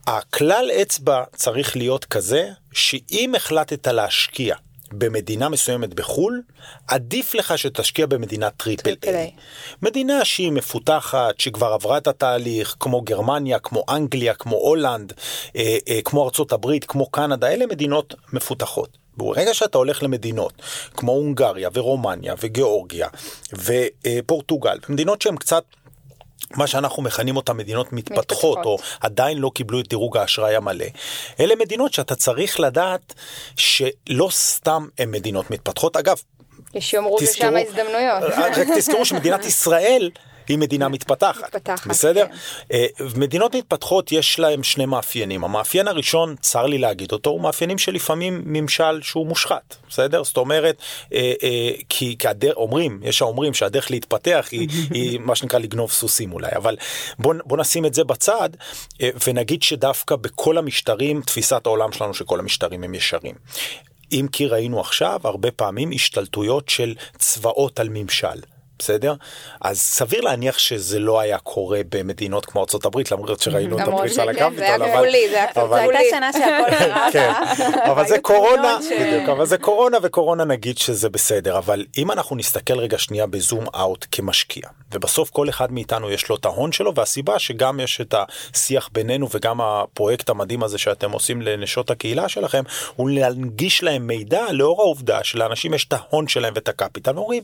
הכלל 0.06 0.70
אצבע 0.82 1.24
צריך 1.34 1.76
להיות 1.76 2.04
כזה 2.04 2.48
שאם 2.72 3.32
החלטת 3.36 3.86
להשקיע 3.86 4.56
במדינה 4.92 5.48
מסוימת 5.48 5.94
בחו"ל, 5.94 6.42
עדיף 6.88 7.34
לך 7.34 7.58
שתשקיע 7.58 8.06
במדינה 8.06 8.50
triple 8.50 8.94
A. 9.06 9.30
מדינה 9.82 10.24
שהיא 10.24 10.52
מפותחת, 10.52 11.40
שכבר 11.40 11.66
עברה 11.66 11.98
את 11.98 12.06
התהליך, 12.06 12.76
כמו 12.80 13.00
גרמניה, 13.00 13.58
כמו 13.58 13.84
אנגליה, 13.88 14.34
כמו 14.34 14.56
הולנד, 14.56 15.12
אה, 15.56 15.76
אה, 15.88 16.00
כמו 16.04 16.24
ארצות 16.24 16.52
הברית, 16.52 16.84
כמו 16.84 17.10
קנדה, 17.10 17.48
אלה 17.48 17.66
מדינות 17.66 18.14
מפותחות. 18.32 18.98
ברגע 19.16 19.54
שאתה 19.54 19.78
הולך 19.78 20.02
למדינות 20.02 20.52
כמו 20.94 21.12
הונגריה 21.12 21.68
ורומניה 21.72 22.34
וגיאורגיה 22.42 23.08
ופורטוגל, 23.52 24.78
מדינות 24.88 25.22
שהן 25.22 25.36
קצת 25.36 25.64
מה 26.56 26.66
שאנחנו 26.66 27.02
מכנים 27.02 27.36
אותן 27.36 27.56
מדינות 27.56 27.92
מתפתחות, 27.92 28.18
מתפתחות, 28.18 28.58
או 28.64 28.78
עדיין 29.00 29.38
לא 29.38 29.50
קיבלו 29.54 29.80
את 29.80 29.88
דירוג 29.88 30.16
האשראי 30.16 30.56
המלא. 30.56 30.86
אלה 31.40 31.54
מדינות 31.56 31.92
שאתה 31.92 32.14
צריך 32.14 32.60
לדעת 32.60 33.14
שלא 33.56 34.28
סתם 34.30 34.86
הן 34.98 35.10
מדינות 35.10 35.50
מתפתחות. 35.50 35.96
אגב, 35.96 36.16
יש 36.74 36.90
שיאמרו 36.90 37.18
ששם 37.20 37.56
ההזדמנויות. 37.56 38.22
רק 38.22 38.58
תזכרו 38.76 39.04
שמדינת 39.04 39.44
ישראל 39.52 40.10
היא 40.48 40.58
מדינה 40.58 40.88
מתפתחת. 40.88 41.44
מתפתחת, 41.44 41.86
בסדר? 41.86 42.26
כן. 42.26 42.34
אה, 42.72 42.86
מדינות 43.16 43.54
מתפתחות 43.54 44.12
יש 44.12 44.38
להם 44.38 44.62
שני 44.62 44.86
מאפיינים. 44.86 45.44
המאפיין 45.44 45.88
הראשון, 45.88 46.36
צר 46.40 46.66
לי 46.66 46.78
להגיד 46.78 47.12
אותו, 47.12 47.30
הוא 47.30 47.40
מאפיינים 47.40 47.78
שלפעמים 47.78 48.42
ממשל 48.44 49.02
שהוא 49.02 49.26
מושחת, 49.26 49.76
בסדר? 49.88 50.24
זאת 50.24 50.36
אומרת, 50.36 50.76
אה, 51.12 51.32
אה, 51.42 51.70
כי 51.88 52.16
כהדר, 52.18 52.52
אומרים, 52.54 53.00
יש 53.02 53.22
האומרים 53.22 53.54
שהדרך 53.54 53.90
להתפתח 53.90 54.48
היא, 54.50 54.68
היא 54.94 55.18
מה 55.20 55.34
שנקרא 55.34 55.58
לגנוב 55.58 55.92
סוסים 55.92 56.32
אולי, 56.32 56.50
אבל 56.56 56.76
בוא, 57.18 57.34
בוא 57.44 57.56
נשים 57.56 57.86
את 57.86 57.94
זה 57.94 58.04
בצד 58.04 58.50
ונגיד 59.26 59.62
שדווקא 59.62 60.16
בכל 60.16 60.58
המשטרים, 60.58 61.22
תפיסת 61.22 61.66
העולם 61.66 61.92
שלנו 61.92 62.14
שכל 62.14 62.40
המשטרים 62.40 62.84
הם 62.84 62.94
ישרים. 62.94 63.34
אם 64.12 64.26
כי 64.32 64.46
ראינו 64.46 64.80
עכשיו 64.80 65.20
הרבה 65.24 65.50
פעמים 65.50 65.90
השתלטויות 65.94 66.68
של 66.68 66.94
צבאות 67.18 67.80
על 67.80 67.88
ממשל. 67.88 68.40
בסדר? 68.78 69.14
אז 69.60 69.80
סביר 69.80 70.20
להניח 70.20 70.58
שזה 70.58 70.98
לא 70.98 71.20
היה 71.20 71.38
קורה 71.38 71.80
במדינות 71.88 72.46
כמו 72.46 72.66
הברית, 72.84 73.12
למרות 73.12 73.40
שראינו 73.40 73.78
את 73.78 73.88
הפריצה 73.88 74.24
לקפיטול, 74.24 74.54
אבל... 74.54 74.56
זה 74.56 74.64
היה 74.64 74.96
גבולי, 74.96 75.28
זה 75.30 75.40
הייתה 75.40 75.98
שנה 76.10 76.32
שהכל 76.32 76.76
קרה. 76.78 77.08
כן, 77.12 77.32
אבל 77.90 78.08
זה 78.08 78.18
קורונה, 78.18 78.78
בדיוק, 79.00 79.28
אבל 79.28 79.46
זה 79.46 79.58
קורונה 79.58 79.98
וקורונה 80.02 80.44
נגיד 80.44 80.78
שזה 80.78 81.08
בסדר, 81.08 81.58
אבל 81.58 81.84
אם 81.98 82.10
אנחנו 82.10 82.36
נסתכל 82.36 82.78
רגע 82.78 82.98
שנייה 82.98 83.26
בזום 83.26 83.64
אאוט 83.74 84.06
כמשקיע, 84.12 84.62
ובסוף 84.94 85.30
כל 85.30 85.48
אחד 85.48 85.72
מאיתנו 85.72 86.10
יש 86.10 86.28
לו 86.28 86.36
את 86.36 86.44
ההון 86.44 86.72
שלו, 86.72 86.94
והסיבה 86.94 87.38
שגם 87.38 87.80
יש 87.80 88.00
את 88.00 88.14
השיח 88.54 88.88
בינינו 88.92 89.28
וגם 89.32 89.60
הפרויקט 89.60 90.30
המדהים 90.30 90.62
הזה 90.62 90.78
שאתם 90.78 91.12
עושים 91.12 91.42
לנשות 91.42 91.90
הקהילה 91.90 92.28
שלכם, 92.28 92.62
הוא 92.96 93.10
להנגיש 93.10 93.82
להם 93.82 94.06
מידע 94.06 94.44
לאור 94.52 94.82
העובדה 94.82 95.24
שלאנשים 95.24 95.74
יש 95.74 95.84
את 95.84 95.92
ההון 95.92 96.28
שלהם 96.28 96.52
ואת 96.56 96.68
הקפיטל, 96.68 97.16
אומרים, 97.16 97.42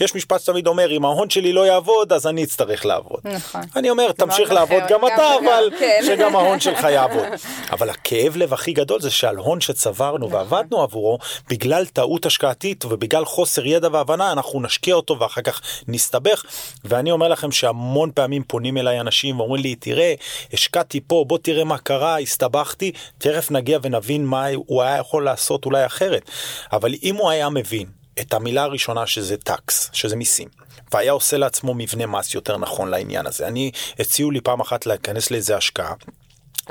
יש 0.00 0.14
משפט 0.14 0.40
תמיד 0.58 0.66
אומר 0.66 0.90
אם 0.90 1.04
ההון 1.04 1.30
שלי 1.30 1.52
לא 1.52 1.66
יעבוד 1.66 2.12
אז 2.12 2.26
אני 2.26 2.44
אצטרך 2.44 2.86
לעבוד. 2.86 3.20
נכון. 3.24 3.60
אני 3.76 3.90
אומר 3.90 4.12
תמשיך 4.12 4.52
לעבוד 4.52 4.82
גם 4.88 5.06
אתה 5.06 5.34
אבל 5.44 5.70
כן. 5.78 6.00
שגם 6.06 6.36
ההון 6.36 6.60
שלך 6.60 6.84
יעבוד. 6.94 7.24
אבל 7.72 7.90
הכאב 7.90 8.36
לב 8.36 8.52
הכי 8.54 8.72
גדול 8.72 9.00
זה 9.00 9.10
שעל 9.10 9.36
הון 9.36 9.60
שצברנו 9.60 10.26
נכון. 10.26 10.32
ועבדנו 10.32 10.82
עבורו 10.82 11.18
בגלל 11.48 11.86
טעות 11.86 12.26
השקעתית 12.26 12.84
ובגלל 12.84 13.24
חוסר 13.24 13.66
ידע 13.66 13.88
והבנה 13.92 14.32
אנחנו 14.32 14.62
נשקיע 14.62 14.94
אותו 14.94 15.18
ואחר 15.18 15.42
כך 15.42 15.60
נסתבך 15.88 16.44
ואני 16.84 17.10
אומר 17.10 17.28
לכם 17.28 17.52
שהמון 17.52 18.10
פעמים 18.14 18.42
פונים 18.46 18.76
אליי 18.76 19.00
אנשים 19.00 19.40
ואומרים 19.40 19.62
לי 19.62 19.74
תראה 19.74 20.14
השקעתי 20.52 21.00
פה 21.06 21.24
בוא 21.28 21.38
תראה 21.38 21.64
מה 21.64 21.78
קרה 21.78 22.18
הסתבכתי 22.18 22.92
תכף 23.18 23.50
נגיע 23.50 23.78
ונבין 23.82 24.24
מה 24.24 24.46
הוא 24.54 24.82
היה 24.82 24.98
יכול 24.98 25.24
לעשות 25.24 25.66
אולי 25.66 25.86
אחרת 25.86 26.30
אבל 26.72 26.94
אם 27.02 27.16
הוא 27.16 27.30
היה 27.30 27.48
מבין 27.48 27.97
את 28.20 28.34
המילה 28.34 28.62
הראשונה 28.62 29.06
שזה 29.06 29.36
טקס, 29.36 29.90
שזה 29.92 30.16
מיסים, 30.16 30.48
והיה 30.92 31.12
עושה 31.12 31.36
לעצמו 31.36 31.74
מבנה 31.74 32.06
מס 32.06 32.34
יותר 32.34 32.58
נכון 32.58 32.90
לעניין 32.90 33.26
הזה. 33.26 33.48
אני, 33.48 33.70
הציעו 33.98 34.30
לי 34.30 34.40
פעם 34.40 34.60
אחת 34.60 34.86
להיכנס 34.86 35.30
לאיזה 35.30 35.56
השקעה. 35.56 35.94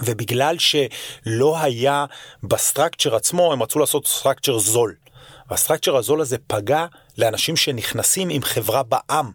ובגלל 0.02 0.56
שלא 0.58 1.60
היה 1.60 2.06
ב 2.44 2.51
structure 2.51 3.16
עצמו, 3.16 3.54
הם 3.54 3.64
רצו 3.64 3.80
לעשות 3.80 4.08
structure 4.08 4.58
זול. 4.58 4.96
וה 5.50 5.58
structure 5.58 5.96
הזול 5.96 6.22
הזה 6.22 6.38
פגע 6.48 6.86
לאנשים 7.18 7.56
שנכנסים 7.56 8.30
עם 8.30 8.42
חברה 8.42 8.84
בעם. 8.84 9.32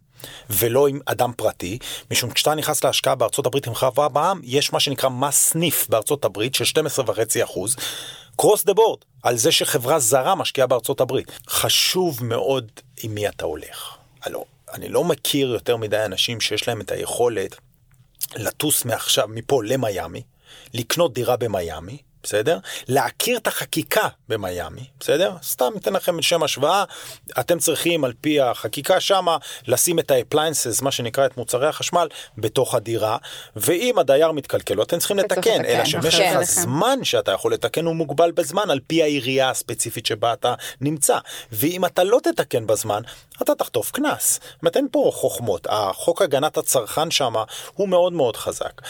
ולא 0.51 0.89
עם 0.89 1.01
אדם 1.07 1.33
פרטי, 1.37 1.79
משום 2.11 2.31
כשאתה 2.31 2.55
נכנס 2.55 2.85
להשקעה 2.85 3.15
בארצות 3.15 3.47
הברית 3.47 3.67
עם 3.67 3.75
חברה 3.75 4.09
בעם, 4.09 4.41
יש 4.45 4.73
מה 4.73 4.81
שנקרא 4.81 5.09
מס 5.09 5.37
סניף 5.37 5.89
בארצות 5.89 6.25
הברית 6.25 6.55
של 6.55 6.65
12.5 6.65 7.45
אחוז, 7.45 7.77
across 8.43 8.65
the 8.65 8.75
board, 8.75 8.99
על 9.23 9.37
זה 9.37 9.53
שחברה 9.53 9.99
זרה 9.99 10.35
משקיעה 10.35 10.67
בארצות 10.67 11.01
הברית. 11.01 11.33
חשוב 11.49 12.25
מאוד 12.25 12.71
עם 13.03 13.15
מי 13.15 13.29
אתה 13.29 13.45
הולך. 13.45 13.97
הלו, 14.23 14.45
אני 14.73 14.89
לא 14.89 15.05
מכיר 15.05 15.49
יותר 15.49 15.77
מדי 15.77 16.05
אנשים 16.05 16.41
שיש 16.41 16.69
להם 16.69 16.81
את 16.81 16.91
היכולת 16.91 17.57
לטוס 18.37 18.85
מעכשיו, 18.85 19.29
מפה 19.29 19.63
למיאמי, 19.65 20.23
לקנות 20.75 21.15
דירה 21.15 21.37
במיאמי, 21.37 21.99
בסדר? 22.23 22.59
להכיר 22.89 23.37
את 23.37 23.47
החקיקה 23.47 24.09
במיאמי, 24.29 24.85
בסדר? 25.01 25.33
סתם 25.43 25.73
אתן 25.77 25.93
לכם 25.93 26.23
שם 26.23 26.43
השוואה, 26.43 26.85
אתם 27.41 27.59
צריכים 27.59 28.05
על 28.05 28.13
פי 28.21 28.41
החקיקה 28.41 29.01
שמה 29.01 29.37
לשים 29.67 29.99
את 29.99 30.11
ה-appliances, 30.11 30.85
מה 30.85 30.91
שנקרא 30.91 31.27
את 31.27 31.37
מוצרי 31.37 31.67
החשמל, 31.67 32.09
בתוך 32.39 32.75
הדירה, 32.75 33.17
ואם 33.57 33.99
הדייר 33.99 34.33
מתקלקל, 34.33 34.83
אתם 34.83 34.99
צריכים 34.99 35.19
לתקן, 35.19 35.65
אלא 35.65 35.85
שמשך 35.85 36.25
הזמן 36.35 36.99
שאתה 37.03 37.33
יכול 37.33 37.53
לתקן 37.53 37.85
הוא 37.85 37.97
מוגבל 37.97 38.31
בזמן 38.31 38.71
על 38.71 38.81
פי 38.87 39.03
העירייה 39.03 39.51
הספציפית 39.51 40.07
שבה 40.07 40.33
אתה 40.33 40.55
נמצא, 40.81 41.19
ואם 41.53 41.85
אתה 41.85 42.05
לא 42.05 42.19
תתקן 42.23 42.67
בזמן, 42.67 43.03
אתה 43.43 43.55
תחטוף 43.55 43.91
קנס. 43.91 44.33
זאת 44.33 44.63
אומרת, 44.63 44.77
אין 44.77 44.89
פה 44.93 45.11
חוכמות, 45.15 45.67
החוק 45.71 46.23
הגנת 46.23 46.57
הצרכן 46.57 47.11
שמה 47.11 47.45
הוא 47.75 47.89
מאוד 47.89 48.13
מאוד 48.13 48.37
חזק, 48.37 48.83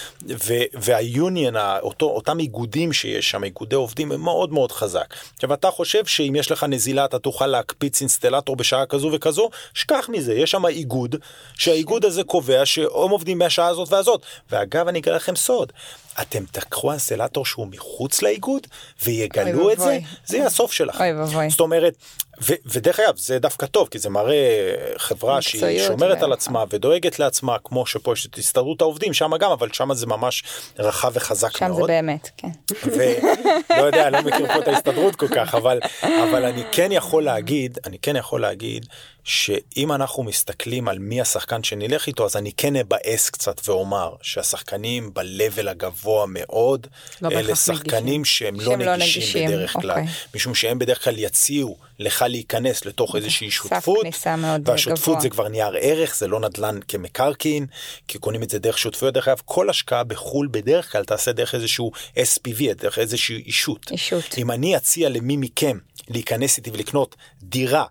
והיוניון, 0.75 1.55
אותם 2.03 2.39
איגודים 2.39 2.93
שיש, 2.93 3.22
יש 3.23 3.31
שם 3.31 3.45
איגודי 3.45 3.77
עובדים 3.77 4.09
מאוד 4.09 4.53
מאוד 4.53 4.73
חזק. 4.73 5.15
עכשיו 5.35 5.55
אתה 5.55 5.71
חושב 5.71 6.07
שאם 6.07 6.35
יש 6.37 6.51
לך 6.51 6.65
נזילה 6.65 7.05
אתה 7.05 7.19
תוכל 7.19 7.47
להקפיץ 7.47 8.01
אינסטלטור 8.01 8.57
בשעה 8.57 8.87
כזו 8.87 9.11
וכזו, 9.13 9.51
שכח 9.75 10.09
מזה, 10.09 10.35
יש 10.35 10.51
שם 10.51 10.67
איגוד, 10.67 11.17
שהאיגוד 11.55 12.05
הזה 12.05 12.25
קובע 12.25 12.67
שהם 12.67 13.11
עובדים 13.11 13.39
מהשעה 13.39 13.67
הזאת 13.67 13.93
והזאת. 13.93 14.23
ואגב 14.51 14.89
אני 14.89 14.99
אגלה 14.99 15.17
לכם 15.17 15.37
סוד, 15.37 15.73
אתם 16.21 16.45
תקחו 16.53 16.91
אינסטלטור 16.91 17.47
שהוא 17.47 17.67
מחוץ 17.67 18.23
לאיגוד 18.23 18.67
ויגלו 19.03 19.73
את 19.73 19.79
זה, 19.79 19.99
זה 20.27 20.37
יהיה 20.37 20.47
הסוף 20.47 20.73
שלכם. 20.73 21.15
זאת 21.49 21.61
אומרת, 21.61 21.95
ו- 22.43 22.55
ודרך 22.67 23.01
אגב 23.01 23.17
זה 23.17 23.39
דווקא 23.39 23.67
טוב 23.67 23.89
כי 23.89 23.99
זה 23.99 24.11
מראה 24.11 24.75
חברה 24.97 25.43
שהיא 25.43 25.87
שומרת 25.87 26.23
על 26.23 26.33
עצמה 26.33 26.65
ודואגת 26.71 27.19
לעצמה 27.19 27.57
כמו 27.65 27.87
שפה 27.87 28.13
יש 28.13 28.27
את 28.27 28.39
הסתדרות 28.39 28.81
העובדים 28.81 29.15
שם 29.15 29.37
גם 29.41 29.51
אבל 29.51 29.69
שם 29.73 29.95
זה 29.95 30.07
ממש 30.07 30.45
רחב 30.79 31.11
וחזק 31.15 31.57
שם 31.57 31.67
מאוד. 31.67 31.77
שם 31.77 31.83
זה 31.83 31.87
באמת 31.87 32.29
כן. 32.37 32.49
ולא 32.87 33.83
יודע 33.87 34.09
אני 34.09 34.13
לא 34.13 34.23
מכיר 34.23 34.47
פה 34.53 34.59
את 34.59 34.69
ההסתדרות 34.69 35.17
כל 35.17 35.29
כך 35.29 35.55
אבל 35.55 35.81
אבל 36.03 36.45
אני 36.45 36.63
כן 36.73 36.93
יכול 36.93 37.25
להגיד 37.25 37.79
אני 37.87 37.99
כן 37.99 38.17
יכול 38.17 38.41
להגיד 38.41 38.87
שאם 39.25 39.93
אנחנו 39.93 40.23
מסתכלים 40.23 40.89
על 40.89 40.99
מי 40.99 41.21
השחקן 41.21 41.63
שנלך 41.63 42.07
איתו 42.07 42.25
אז 42.25 42.37
אני 42.37 42.53
כן 42.53 42.77
אבאס 42.77 43.31
קצת 43.31 43.69
ואומר 43.69 44.15
שהשחקנים 44.23 45.15
ב-level 45.15 45.71
הגבוה 45.71 46.03
גבוה 46.03 46.27
מאוד. 46.29 46.87
לא 47.23 47.29
אלה 47.29 47.57
שחקנים 47.57 48.21
נגישים. 48.21 48.25
שהם 48.25 48.61
לא 48.61 48.65
שהם 48.65 48.81
לא 48.81 48.97
נגישים 48.97 49.23
נגישים, 49.23 49.49
בדרך 49.49 49.73
כלל, 49.73 49.91
אוקיי. 49.91 50.07
משום 50.35 50.55
שהם 50.55 50.79
בדרך 50.79 51.05
כלל 51.05 51.19
יציעו 51.19 51.77
לך 51.99 52.25
להיכנס 52.29 52.85
לתוך 52.85 53.17
איזושהי 53.17 53.51
שותפות, 53.51 54.03
כניסה 54.03 54.37
מאוד 54.37 54.69
והשותפות 54.69 55.15
גבוה. 55.15 55.21
זה 55.21 55.29
כבר 55.29 55.49
נייר 55.49 55.75
ערך, 55.81 56.17
זה 56.17 56.29
לא 56.29 56.41
נדל"ן 56.41 56.79
כמקרקעין, 56.89 57.67
כי 58.09 58.19
קונים 58.19 58.43
את 58.43 58.51
זה 58.51 58.59
דרך 58.59 58.79
שותפויות. 58.79 59.15
דרך 59.15 59.29
אגב, 59.29 59.41
כל 59.45 59.71
השקעה 59.71 60.05
בחו"ל 60.05 60.49
בדרך 60.51 60.93
כלל 60.93 61.05
תעשה 61.05 61.33
דרך 61.33 61.55
איזשהו 61.55 61.93
SPV, 62.17 62.75
דרך 62.77 62.99
איזושהי 62.99 63.43
אישות. 63.47 63.91
אישות. 63.91 64.35
אם 64.39 64.51
אני 64.51 64.77
אציע 64.77 65.09
למי 65.09 65.37
מכם 65.37 65.79
להיכנס 66.09 66.59
איתי 66.59 66.71
ולקנות 66.71 67.17
דירה 67.43 67.85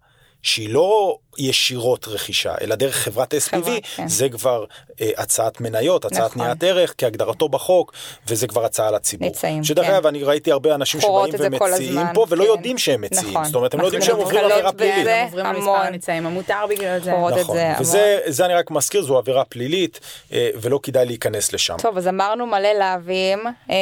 שהיא 0.44 0.70
לא 0.70 1.18
ישירות 1.38 2.08
רכישה, 2.08 2.54
אלא 2.62 2.76
דרך 2.76 2.96
חברת 2.96 3.34
SPV, 3.34 3.40
חברה, 3.50 3.76
כן. 3.96 4.08
זה 4.08 4.30
כבר 4.30 4.66
אה, 5.02 5.10
הצעת 5.18 5.62
מניות, 5.62 6.06
הצעת 6.06 6.32
נכון. 6.32 6.42
ניית 6.46 6.64
ערך 6.64 6.94
כהגדרתו 6.98 7.50
בחוק, 7.50 7.94
וזה 8.28 8.48
כבר 8.48 8.66
הצעה 8.66 8.92
לציבור. 8.92 9.28
נמצאים, 9.28 9.64
שדרך 9.64 9.86
כן. 9.86 9.94
אגב, 9.94 10.08
אני 10.08 10.24
ראיתי 10.24 10.52
הרבה 10.52 10.76
אנשים 10.76 11.02
שבאים 11.02 11.34
ומציעים 11.40 11.98
הזמן, 11.98 12.14
פה 12.14 12.26
ולא 12.30 12.44
כן. 12.44 12.50
יודעים 12.50 12.78
שהם 12.78 13.02
מציעים. 13.02 13.30
נכון. 13.30 13.46
זאת 13.46 13.56
אומרת, 13.56 13.74
הם 13.74 13.80
לא 13.80 13.86
יודעים 13.86 14.02
שהם 14.02 14.16
עוברים 14.16 14.46
עבירה 14.46 14.72
פלילית. 14.72 15.08
הם 15.08 15.26
עוברים 15.26 15.46
המון. 15.46 15.58
למספר 15.58 15.90
נמצאים 15.90 16.26
המותר 16.26 16.66
בגלל 16.70 17.00
זה. 17.00 17.12
נכון. 17.12 17.34
וזה 17.80 18.20
זה 18.26 18.46
אני 18.46 18.54
רק 18.54 18.72
מזכיר, 18.72 19.02
זו 19.02 19.18
עבירה 19.18 19.46
פלילית, 19.46 20.00
אה, 20.34 20.50
ולא 20.56 20.80
כדאי 20.84 21.06
להיכנס 21.06 21.54
לשם. 21.54 21.76
טוב, 21.82 21.98
אז 21.98 22.08
אמרנו 22.08 22.46
מלא 22.46 22.74
להבים, 22.74 23.40
אה, 23.70 23.76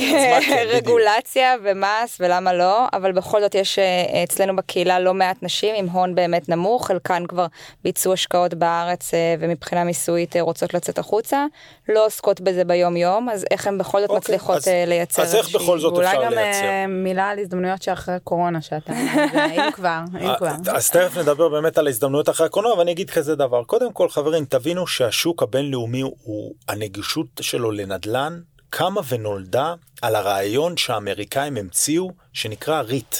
כן. 0.46 0.64
רגולציה 0.68 1.54
ומס 1.64 2.16
ולמה 2.20 2.52
לא, 2.52 2.86
אבל 2.92 3.12
בכל 3.12 3.40
זאת 3.40 3.54
יש 3.54 3.78
אה, 3.78 4.22
אצלנו 4.24 4.56
בקהילה 4.56 5.00
לא 5.00 5.14
מעט 5.14 5.36
נשים 5.42 5.74
עם 5.74 5.88
הון 5.88 6.14
באמת 6.14 6.48
נמוך, 6.48 6.90
חלקן 6.92 7.26
כבר 7.26 7.46
ביצעו 7.84 8.12
השקעות 8.12 8.54
בארץ 8.54 9.14
אה, 9.14 9.34
ומבחינה 9.40 9.84
מיסויית 9.84 10.36
אה, 10.36 10.40
רוצות 10.42 10.74
לצאת 10.74 10.98
החוצה, 10.98 11.46
לא 11.88 12.06
עוסקות 12.06 12.40
בזה 12.40 12.64
ביום 12.64 12.96
יום, 12.96 13.28
אז 13.28 13.44
איך 13.50 13.66
הן 13.66 13.78
בכל 13.78 14.00
זאת 14.00 14.10
אוקיי, 14.10 14.18
מצליחות 14.18 14.56
אז- 14.56 14.68
אה, 14.68 14.84
לייצר 14.86 15.22
אז 15.22 15.34
איך 15.34 15.46
איזושהי- 15.46 15.62
בכל 15.64 15.78
זאת 15.80 15.98
אפשר 15.98 16.24
גם 16.24 16.32
לייצר? 16.32 16.64
אה, 16.64 16.86
מילה 16.86 17.28
על 17.28 17.38
הזדמנויות 17.38 17.82
שאחרי 17.82 18.14
קורונה 18.24 18.62
שאתה... 18.62 18.92
אם 19.56 19.72
כבר, 19.72 19.98
אם 20.20 20.28
כבר. 20.38 20.48
אז 20.74 20.90
תכף 20.90 21.16
נדבר 21.16 21.48
באמת 21.48 21.78
על 21.78 21.86
ההזדמנויות 21.86 22.28
אחרי 22.28 22.46
הקולנוע 22.46 22.72
ואני 22.78 22.92
אגיד 22.92 23.10
כזה 23.10 23.34
דבר 23.34 23.64
קודם 23.64 23.92
כל 23.92 24.08
חברים 24.08 24.44
תבינו 24.44 24.86
שהשוק 24.86 25.42
הבינלאומי 25.42 26.00
הוא 26.00 26.54
הנגישות 26.68 27.26
שלו 27.40 27.70
לנדל"ן 27.70 28.40
קמה 28.70 29.00
ונולדה 29.08 29.74
על 30.02 30.14
הרעיון 30.14 30.76
שהאמריקאים 30.76 31.56
המציאו 31.56 32.10
שנקרא 32.32 32.80
ריט. 32.80 33.16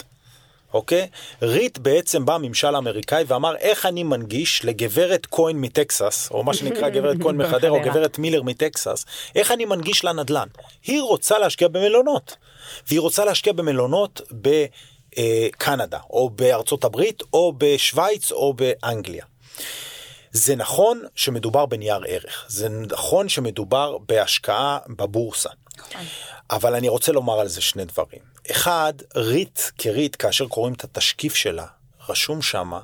אוקיי? 0.74 1.08
ריט 1.42 1.78
בעצם 1.78 2.24
בא 2.24 2.34
הממשל 2.34 2.74
האמריקאי 2.74 3.24
ואמר 3.26 3.56
איך 3.56 3.86
אני 3.86 4.02
מנגיש 4.02 4.64
לגברת 4.64 5.26
כהן 5.30 5.56
מטקסס 5.56 6.28
או 6.30 6.44
מה 6.44 6.54
שנקרא 6.54 6.88
גברת 6.96 7.16
כהן 7.22 7.36
מחדרה 7.36 7.70
או. 7.70 7.80
גברת 7.84 8.18
מילר 8.18 8.42
מטקסס 8.42 9.04
איך 9.34 9.52
אני 9.52 9.64
מנגיש 9.64 10.04
לה 10.04 10.12
נדל"ן. 10.12 10.48
היא 10.84 11.00
רוצה 11.00 11.38
להשקיע 11.38 11.68
במלונות 11.68 12.36
והיא 12.88 13.00
רוצה 13.00 13.24
להשקיע 13.24 13.52
במלונות 13.52 14.20
בקנדה 14.30 15.98
או 16.10 16.30
בארצות 16.30 16.84
הברית 16.84 17.22
או 17.32 17.52
בשוויץ 17.58 18.32
או 18.32 18.54
באנגליה. 18.54 19.24
זה 20.32 20.56
נכון 20.56 21.02
שמדובר 21.14 21.66
בנייר 21.66 22.00
ערך, 22.06 22.44
זה 22.48 22.68
נכון 22.68 23.28
שמדובר 23.28 23.98
בהשקעה 23.98 24.78
בבורסה, 24.88 25.50
אבל 26.50 26.74
אני 26.74 26.88
רוצה 26.88 27.12
לומר 27.12 27.40
על 27.40 27.48
זה 27.48 27.60
שני 27.60 27.84
דברים. 27.84 28.20
אחד, 28.50 28.92
ריט 29.16 29.60
כריט, 29.78 30.16
כאשר 30.18 30.46
קוראים 30.48 30.74
את 30.74 30.84
התשקיף 30.84 31.34
שלה, 31.34 31.66
רשום 32.08 32.42
שמה 32.42 32.80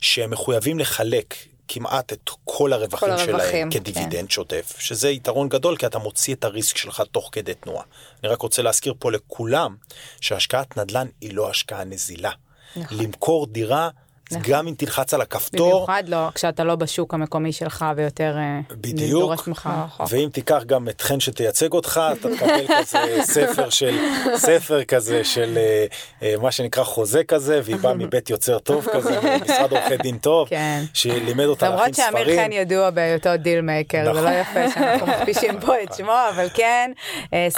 שהם 0.00 0.30
מחויבים 0.30 0.78
לחלק 0.78 1.34
כמעט 1.68 2.12
את 2.12 2.30
כל 2.44 2.72
הרווחים, 2.72 3.08
כל 3.08 3.10
הרווחים, 3.10 3.38
שלהם 3.38 3.70
כן. 3.70 3.78
כדיבידנד 3.80 4.30
שוטף, 4.30 4.74
שזה 4.78 5.10
יתרון 5.10 5.48
גדול 5.48 5.76
כי 5.76 5.86
אתה 5.86 5.98
מוציא 5.98 6.34
את 6.34 6.44
הריסק 6.44 6.76
שלך 6.76 7.02
תוך 7.12 7.28
כדי 7.32 7.54
תנועה. 7.54 7.84
אני 8.22 8.28
רק 8.28 8.42
רוצה 8.42 8.62
להזכיר 8.62 8.94
פה 8.98 9.12
לכולם 9.12 9.76
שהשקעת 10.20 10.76
נדל"ן 10.76 11.06
היא 11.20 11.34
לא 11.34 11.50
השקעה 11.50 11.84
נזילה. 11.84 12.30
נכון. 12.76 12.98
למכור 12.98 13.46
דירה, 13.46 13.90
גם 14.40 14.68
אם 14.68 14.74
תלחץ 14.74 15.14
על 15.14 15.20
הכפתור, 15.20 15.72
במיוחד 15.72 16.02
לא, 16.08 16.28
כשאתה 16.34 16.64
לא 16.64 16.76
בשוק 16.76 17.14
המקומי 17.14 17.52
שלך 17.52 17.84
ויותר 17.96 18.36
אה, 18.38 18.60
בדיוק. 18.70 19.10
דורש 19.10 19.46
ממך. 19.46 19.68
נכון. 19.86 20.06
ואם 20.10 20.28
תיקח 20.32 20.62
גם 20.66 20.88
את 20.88 21.00
חן 21.00 21.20
שתייצג 21.20 21.72
אותך, 21.72 22.00
אתה 22.12 22.28
תקבל 22.36 22.64
כזה 22.78 23.22
ספר 23.34 23.70
של, 23.70 23.96
ספר 24.36 24.84
כזה 24.84 25.24
של 25.24 25.58
אה, 25.58 25.86
אה, 26.22 26.34
מה 26.42 26.52
שנקרא 26.52 26.84
חוזה 26.84 27.24
כזה, 27.24 27.60
והיא 27.64 27.76
באה 27.76 27.94
מבית 27.94 28.30
יוצר 28.30 28.58
טוב 28.58 28.86
כזה, 28.92 29.20
משרד 29.44 29.72
עורכי 29.72 29.96
דין 29.96 30.18
טוב, 30.18 30.48
כן. 30.48 30.82
שלימד 30.94 31.44
אותה 31.44 31.68
להכין 31.68 31.80
למרות 31.80 31.94
שאמיר 31.94 32.24
חן 32.24 32.32
ספרים. 32.32 32.52
ידוע 32.52 32.90
בהיותו 32.90 33.36
deal 33.36 33.60
maker, 33.60 34.04
זה 34.04 34.10
נכון. 34.10 34.24
לא 34.24 34.30
יפה 34.30 34.70
שאנחנו 34.74 35.06
מכפישים 35.12 35.60
פה 35.60 35.82
את 35.82 35.94
שמו, 35.94 36.12
אבל 36.34 36.48
כן, 36.54 36.92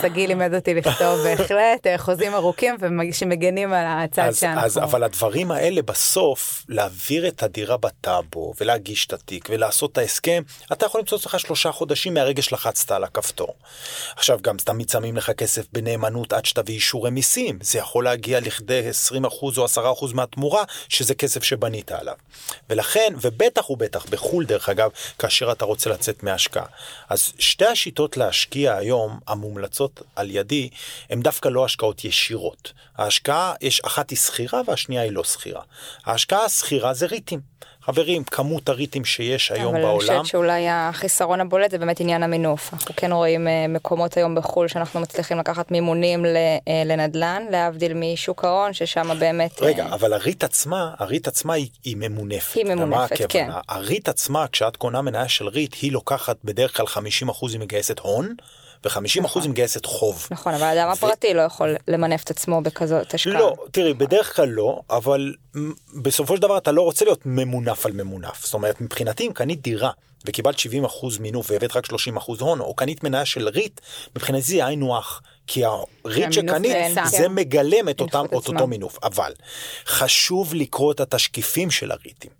שגיא 0.00 0.26
לימד 0.26 0.54
אותי 0.54 0.74
לכתוב 0.74 1.18
בהחלט 1.24 1.86
חוזים 1.96 2.34
ארוכים 2.34 2.74
שמגנים 3.12 3.72
על 3.72 3.84
הצד 3.88 4.22
אז, 4.22 4.38
שאנחנו... 4.38 4.60
אז 4.60 4.78
אבל 4.78 5.04
הדברים 5.04 5.50
האלה 5.50 5.82
בסוף 5.82 6.59
להעביר 6.68 7.28
את 7.28 7.42
הדירה 7.42 7.76
בטאבו 7.76 8.52
ולהגיש 8.60 9.06
את 9.06 9.12
התיק 9.12 9.48
ולעשות 9.50 9.92
את 9.92 9.98
ההסכם 9.98 10.42
אתה 10.72 10.86
יכול 10.86 11.00
למצוא 11.00 11.18
אצלך 11.18 11.40
שלושה 11.40 11.72
חודשים 11.72 12.14
מהרגע 12.14 12.42
שלחצת 12.42 12.90
על 12.90 13.04
הכפתור. 13.04 13.54
עכשיו 14.16 14.38
גם 14.42 14.56
תמיד 14.56 14.88
שמים 14.88 15.16
לך 15.16 15.30
כסף 15.30 15.66
בנאמנות 15.72 16.32
עד 16.32 16.44
שתביא 16.44 16.74
אישורי 16.74 17.10
מיסים 17.10 17.58
זה 17.62 17.78
יכול 17.78 18.04
להגיע 18.04 18.40
לכדי 18.40 18.90
20% 19.12 19.24
או 19.42 19.66
10% 19.66 20.14
מהתמורה 20.14 20.64
שזה 20.88 21.14
כסף 21.14 21.42
שבנית 21.42 21.92
עליו. 21.92 22.14
ולכן 22.70 23.14
ובטח 23.20 23.70
ובטח 23.70 24.06
בחו"ל 24.06 24.44
דרך 24.46 24.68
אגב 24.68 24.90
כאשר 25.18 25.52
אתה 25.52 25.64
רוצה 25.64 25.90
לצאת 25.90 26.22
מהשקעה. 26.22 26.66
אז 27.08 27.32
שתי 27.38 27.66
השיטות 27.66 28.16
להשקיע 28.16 28.76
היום 28.76 29.18
המומלצות 29.26 30.02
על 30.16 30.30
ידי 30.30 30.68
הן 31.10 31.22
דווקא 31.22 31.48
לא 31.48 31.64
השקעות 31.64 32.04
ישירות. 32.04 32.72
ההשקעה 32.96 33.54
יש 33.60 33.80
אחת 33.80 34.10
היא 34.10 34.18
שכירה 34.18 34.60
והשנייה 34.66 35.02
היא 35.02 35.12
לא 35.12 35.24
שכירה. 35.24 35.62
ההשקעה 36.04 36.44
השכירה 36.50 36.94
זה 36.94 37.06
ריטים. 37.06 37.40
חברים 37.82 38.24
כמות 38.24 38.68
הריטים 38.68 39.04
שיש 39.04 39.52
היום 39.52 39.66
אבל 39.66 39.74
אני 39.74 39.84
בעולם. 39.84 40.00
חושבת 40.00 40.26
שאולי 40.26 40.68
החיסרון 40.68 41.40
הבולט 41.40 41.70
זה 41.70 41.78
באמת 41.78 42.00
עניין 42.00 42.22
המינוף. 42.22 42.74
אנחנו 42.74 42.94
כן 42.96 43.12
רואים 43.12 43.48
אה, 43.48 43.66
מקומות 43.68 44.16
היום 44.16 44.34
בחו"ל 44.34 44.68
שאנחנו 44.68 45.00
מצליחים 45.00 45.38
לקחת 45.38 45.70
מימונים 45.70 46.26
אה, 46.26 46.30
לנדל"ן, 46.86 47.42
להבדיל 47.50 47.92
משוק 47.94 48.44
ההון, 48.44 48.72
ששם 48.72 49.18
באמת... 49.18 49.62
אה, 49.62 49.66
רגע, 49.66 49.86
אבל 49.92 50.12
הריט 50.12 50.44
עצמה, 50.44 50.94
הריט 50.98 51.28
עצמה 51.28 51.54
היא, 51.54 51.68
היא 51.84 51.96
ממונפת. 51.96 52.54
היא 52.54 52.64
ממונפת? 52.64 53.16
כן. 53.28 53.50
הריט 53.68 54.08
עצמה, 54.08 54.46
כשאת 54.52 54.76
קונה 54.76 55.02
מניה 55.02 55.28
של 55.28 55.48
ריט, 55.48 55.74
היא 55.82 55.92
לוקחת 55.92 56.36
בדרך 56.44 56.76
כלל 56.76 56.86
50% 56.86 56.90
היא 57.50 57.60
מגייסת 57.60 57.98
הון, 57.98 58.34
ו-50% 58.84 59.40
היא 59.40 59.50
מגייסת 59.50 59.86
חוב. 59.86 60.26
נכון, 60.30 60.54
אבל 60.54 60.62
האדם 60.62 60.88
הפרטי 60.88 61.34
לא 61.34 61.42
יכול 61.42 61.76
למנף 61.88 62.22
את 62.24 62.30
עצמו 62.30 62.60
בכזאת 62.60 63.14
השקעה. 63.14 63.32
לא, 63.32 63.54
תראי, 63.70 63.94
בדרך 63.94 64.36
כלל 64.36 64.48
לא, 64.48 64.80
אבל 64.90 65.34
בסופו 66.02 66.36
של 66.36 66.42
דבר 66.42 66.58
אתה 66.58 66.72
לא 66.72 66.82
רוצה 66.82 67.04
להיות 67.04 67.26
ממונף 67.26 67.86
על 67.86 67.92
ממונף. 67.92 68.44
זאת 68.44 68.54
אומרת, 68.54 68.80
מבחינתי 68.80 69.26
אם 69.26 69.32
קנית 69.32 69.62
דירה 69.62 69.90
וקיבלת 70.26 70.58
70% 70.58 70.62
מינוף 71.20 71.50
והבאת 71.50 71.76
רק 71.76 71.86
30% 71.86 71.90
הון, 72.40 72.60
או 72.60 72.74
קנית 72.74 73.04
מניה 73.04 73.24
של 73.24 73.48
REIT, 73.48 73.80
מבחינתי 74.16 74.42
זה 74.42 74.66
היינו 74.66 74.98
הך. 74.98 75.20
כי 75.46 75.62
ה 75.64 75.78
REIT 75.78 76.32
שקנית. 76.32 76.76
זה 77.04 77.28
מגלם 77.28 77.88
את 77.88 78.00
אותם, 78.00 78.18
מינפות 78.18 78.42
את 78.42 78.48
אותו. 78.48 78.66
מינוף. 78.66 78.98
אבל 79.02 79.32
חשוב 79.86 80.54
לקרוא 80.54 80.92
את 80.92 81.00
התשקיפים 81.00 81.70
של 81.70 81.90
הריטים. 81.90 82.30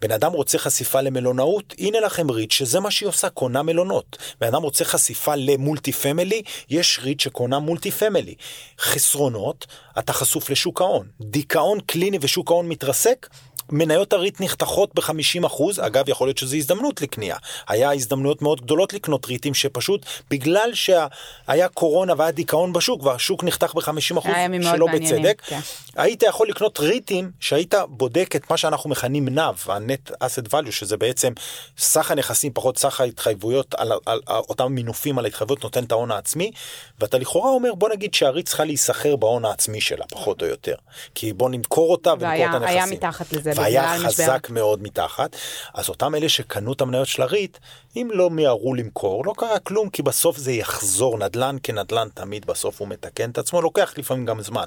בן 0.00 0.10
אדם 0.10 0.32
רוצה 0.32 0.58
חשיפה 0.58 1.00
למלונאות, 1.00 1.74
הנה 1.78 2.00
לכם 2.00 2.30
REIT 2.30 2.50
שזה 2.50 2.80
מה 2.80 2.90
שהיא 2.90 3.08
עושה, 3.08 3.30
קונה 3.30 3.62
מלונות. 3.62 4.18
בן 4.40 4.46
אדם 4.46 4.62
רוצה 4.62 4.84
חשיפה 4.84 5.34
ל 5.36 5.45
multi 5.45 5.92
family, 5.92 6.42
יש 6.70 7.00
REIT 7.02 7.20
שקונה 7.20 7.58
multi 7.58 7.90
family. 7.90 8.34
חסרונות, 8.80 9.66
אתה 9.98 10.12
חשוף 10.12 10.50
לשוק 10.50 10.80
ההון. 10.80 11.08
דיכאון 11.20 11.80
קליני 11.80 12.18
ושוק 12.20 12.50
ההון 12.50 12.68
מתרסק, 12.68 13.26
מניות 13.72 14.12
ה 14.12 14.18
REIT 14.18 14.40
נחתכות 14.40 14.94
ב-50 14.94 15.46
אחוז, 15.46 15.80
אגב 15.80 16.08
יכול 16.08 16.28
להיות 16.28 16.38
שזו 16.38 16.56
הזדמנות 16.56 17.02
לקנייה. 17.02 17.36
היה 17.68 17.92
הזדמנויות 17.92 18.42
מאוד 18.42 18.60
גדולות 18.60 18.92
לקנות 18.92 19.26
ריטים 19.26 19.54
שפשוט 19.54 20.06
בגלל 20.30 20.70
שהיה 20.74 21.68
קורונה 21.74 22.14
והיה 22.16 22.30
דיכאון 22.30 22.72
בשוק 22.72 23.02
והשוק 23.02 23.44
נחתך 23.44 23.74
ב-50 23.74 24.18
אחוז 24.18 24.32
היה 24.34 24.44
ימים 24.44 24.60
מאוד 24.60 24.76
שלא 24.76 24.86
מעניינים, 24.86 25.22
בצדק, 25.22 25.42
כן. 25.46 25.60
היית 25.96 26.22
יכול 26.22 26.48
לקנות 26.48 26.80
ריטים 26.80 27.30
שהיית 27.40 27.74
בודק 27.88 28.36
את 28.36 28.50
מה 28.50 28.56
שאנחנו 28.56 28.90
מכנים 28.90 29.28
NAV, 29.28 29.72
ה-Net 29.72 30.10
Asset 30.10 30.48
Value, 30.52 30.70
שזה 30.70 30.96
בעצם 30.96 31.32
סך 31.78 32.10
הנכסים 32.10 32.52
פחות 32.52 32.78
סך 32.78 33.00
ההתחייבויות 33.00 33.74
על, 33.74 33.92
על, 33.92 33.98
על, 34.06 34.20
על 34.26 34.42
אותם 34.48 34.72
מינופים 34.72 35.18
על 35.18 35.24
ההתחייבויות 35.24 35.62
נותן 35.62 35.84
את 35.84 35.92
ההון 35.92 36.10
העצמי, 36.10 36.50
ואתה 37.00 37.18
לכאורה 37.18 37.50
אומר 37.50 37.74
בוא 37.74 37.88
נגיד 37.88 38.14
שהריט 38.14 38.46
צריכה 38.46 38.64
להיסחר 38.64 39.16
בהון 39.16 39.44
העצמי 39.44 39.80
שלה 39.80 40.04
פחות 40.10 40.42
או 40.42 40.46
יותר, 40.46 40.74
כי 41.14 41.32
בוא 41.32 41.50
נמכור 41.50 41.92
אותה 41.92 42.10
ונמכור 42.10 42.46
את 42.46 42.54
הנכסים. 42.54 42.76
היה 42.76 42.86
מתחת 42.86 43.32
לזה 43.32 43.52
והיה 43.56 43.82
בגלל 43.82 44.06
משבר. 44.06 44.24
חזק 44.24 44.50
מאוד 44.50 44.82
מתחת, 44.82 45.36
אז 45.74 45.88
אותם 45.88 46.14
אלה 46.14 46.28
שקנו 46.28 46.72
את 46.72 46.80
המניות 46.80 47.08
של 47.08 47.22
הריט, 47.22 47.58
אם 47.96 48.08
לא 48.12 48.30
מיהרו 48.30 48.74
למכור, 48.74 49.26
לא 49.26 49.34
קרה 49.36 49.58
כלום, 49.58 49.90
כי 49.90 50.02
בסוף 50.02 50.36
זה 50.36 50.52
יחזור, 50.52 51.18
נדל"ן 51.18 51.56
כנדל"ן 51.62 52.08
תמיד 52.14 52.46
בסוף 52.46 52.80
הוא 52.80 52.88
מתקן 52.88 53.30
את 53.30 53.38
עצמו, 53.38 53.62
לוקח 53.62 53.94
לפעמים 53.96 54.26
גם 54.26 54.42
זמן. 54.42 54.66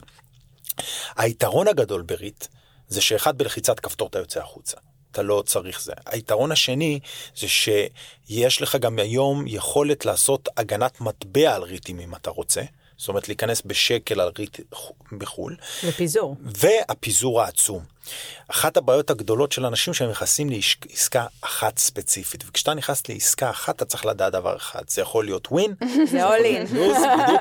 היתרון 1.17 1.67
הגדול 1.67 2.01
בריט 2.01 2.47
זה 2.87 3.01
שאחד 3.01 3.37
בלחיצת 3.37 3.79
כפתור 3.79 4.07
אתה 4.07 4.19
יוצא 4.19 4.39
החוצה. 4.39 4.77
אתה 5.11 5.21
לא 5.21 5.43
צריך 5.45 5.81
זה. 5.81 5.93
היתרון 6.05 6.51
השני 6.51 6.99
זה 7.35 7.47
יש 8.29 8.61
לך 8.61 8.75
גם 8.75 8.99
היום 8.99 9.43
יכולת 9.47 10.05
לעשות 10.05 10.49
הגנת 10.57 11.01
מטבע 11.01 11.55
על 11.55 11.63
ריטים 11.63 11.99
אם 11.99 12.15
אתה 12.15 12.29
רוצה. 12.29 12.61
זאת 12.97 13.07
אומרת 13.09 13.27
להיכנס 13.27 13.61
בשקל 13.65 14.19
על 14.19 14.31
ריט 14.39 14.59
בחו"ל. 15.17 15.55
ופיזור. 15.83 16.35
והפיזור 16.41 17.41
העצום. 17.41 17.83
אחת 18.47 18.77
הבעיות 18.77 19.09
הגדולות 19.09 19.51
של 19.51 19.65
אנשים 19.65 19.93
שהם 19.93 20.09
נכנסים 20.09 20.49
לעסקה 20.49 21.25
אחת 21.41 21.77
ספציפית 21.77 22.43
וכשאתה 22.47 22.73
נכנס 22.73 23.09
לעסקה 23.09 23.49
אחת 23.49 23.75
אתה 23.75 23.85
צריך 23.85 24.05
לדעת 24.05 24.33
דבר 24.33 24.55
אחד 24.55 24.81
זה 24.87 25.01
יכול 25.01 25.25
להיות 25.25 25.47
ווין 25.51 25.73
זה 26.11 26.25
אול 26.25 26.45
אין 26.45 26.65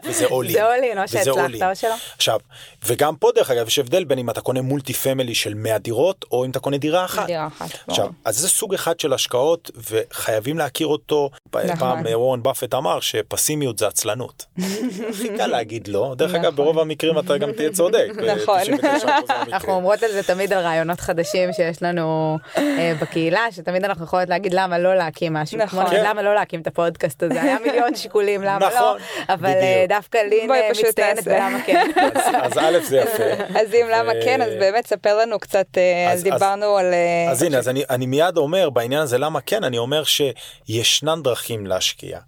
וזה 0.04 0.26
אול 0.26 0.46
אין 0.46 0.54
זה 0.56 0.64
אול 0.66 0.82
אין 0.82 0.98
או 0.98 1.08
שהצלחת 1.08 1.62
או 1.70 1.76
שלא 1.76 1.94
עכשיו 2.14 2.38
וגם 2.86 3.16
פה 3.16 3.30
דרך 3.34 3.50
אגב 3.50 3.66
יש 3.66 3.78
הבדל 3.78 4.04
בין 4.04 4.18
אם 4.18 4.30
אתה 4.30 4.40
קונה 4.40 4.62
מולטי 4.62 4.92
פמילי 4.92 5.34
של 5.34 5.54
100 5.54 5.78
דירות 5.78 6.24
או 6.32 6.44
אם 6.44 6.50
אתה 6.50 6.58
קונה 6.60 6.78
דירה 6.78 7.04
אחת. 7.04 7.26
דירה 7.26 7.46
אחת. 7.46 7.68
עכשיו 7.88 8.08
אז 8.24 8.38
זה 8.38 8.48
סוג 8.48 8.74
אחד 8.74 9.00
של 9.00 9.12
השקעות 9.12 9.70
וחייבים 9.90 10.58
להכיר 10.58 10.86
אותו 10.86 11.30
נכון. 11.54 11.76
פעם 11.78 12.02
וורן 12.14 12.42
באפט 12.42 12.74
אמר 12.74 13.00
שפסימיות 13.00 13.78
זה 13.78 13.86
עצלנות. 13.86 14.44
הכי 15.10 15.28
קל 15.36 15.46
להגיד 15.46 15.88
לא 15.88 16.14
דרך 16.16 16.30
אגב 16.34 16.40
נכון. 16.42 16.56
ברוב 16.56 16.78
המקרים 16.78 17.18
אתה 17.18 17.38
גם 17.38 17.52
תהיה 17.52 17.70
צודק. 17.72 18.08
נכון. 18.36 18.58
ב- 18.60 18.64
99% 18.64 19.04
מהמקרים. 19.06 19.52
אנחנו 19.52 19.72
אומרות 19.72 20.02
על 20.02 20.12
זה 20.12 20.22
תמיד 20.22 20.47
על 20.52 20.64
רעיונות 20.64 21.00
חדשים 21.00 21.52
שיש 21.52 21.82
לנו 21.82 22.38
אה, 22.58 22.92
בקהילה 23.02 23.40
שתמיד 23.52 23.84
אנחנו 23.84 24.04
יכולות 24.04 24.28
להגיד 24.28 24.52
למה 24.54 24.78
לא 24.78 24.94
להקים 24.94 25.32
משהו 25.32 25.58
נכון. 25.58 25.80
כמו 25.84 25.92
נגיד, 25.92 26.04
למה 26.06 26.22
לא 26.22 26.34
להקים 26.34 26.60
את 26.60 26.66
הפודקאסט 26.66 27.22
הזה 27.22 27.42
היה 27.42 27.56
מיליון 27.66 27.94
שיקולים 27.94 28.42
למה 28.42 28.58
לא 28.58 28.68
נכון, 28.76 28.98
אבל 29.28 29.36
בדיוק. 29.48 29.62
אה, 29.62 29.84
דווקא 29.88 30.18
לין 30.18 30.46
בואי 30.46 30.60
אה, 30.60 30.68
פשוט 30.70 30.84
מצטיינת. 30.86 31.24
בלמה 31.24 31.58
כן. 31.66 31.90
אז- 32.14 32.52
אז 32.52 32.58
א' 32.58 32.78
זה 32.84 32.96
יפה. 32.96 33.22
אז 33.60 33.74
אם 33.74 33.86
למה 33.92 34.12
כן, 34.24 34.42
אז 34.42 34.52
באמת 34.58 34.86
ספר 34.86 35.16
לנו 35.16 35.38
קצת, 35.38 35.66
אז- 36.12 36.18
אז 36.18 36.22
דיברנו 36.22 36.76
על... 36.76 36.86
אז 37.30 37.42
הנה 37.42 37.58
אז 37.58 37.68
אני 37.68 37.82
אני 37.90 38.06
מיד 38.06 38.36
אומר 38.36 38.70
בעניין 38.70 39.00
הזה 39.02 39.18
למה 39.18 39.40
כן 39.40 39.64
אני 39.64 39.78
אומר 39.78 40.02
שישנן 40.04 41.22
דרכים 41.22 41.66
להשקיע 41.66 42.18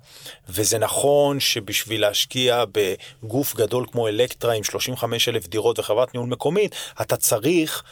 וזה 0.49 0.79
נכון 0.79 1.41
שבשביל 1.41 2.01
להשקיע 2.01 2.65
בגוף 3.23 3.55
גדול 3.57 3.87
כמו 3.93 4.09
אלקטרה 4.09 4.55
עם 4.55 4.65
35 4.65 5.29
אלף 5.29 5.47
דירות 5.49 5.79
וחברת 5.79 6.15
ניהול 6.15 6.29
מקומית 6.29 6.75
אתה 7.01 7.17
צריך 7.17 7.83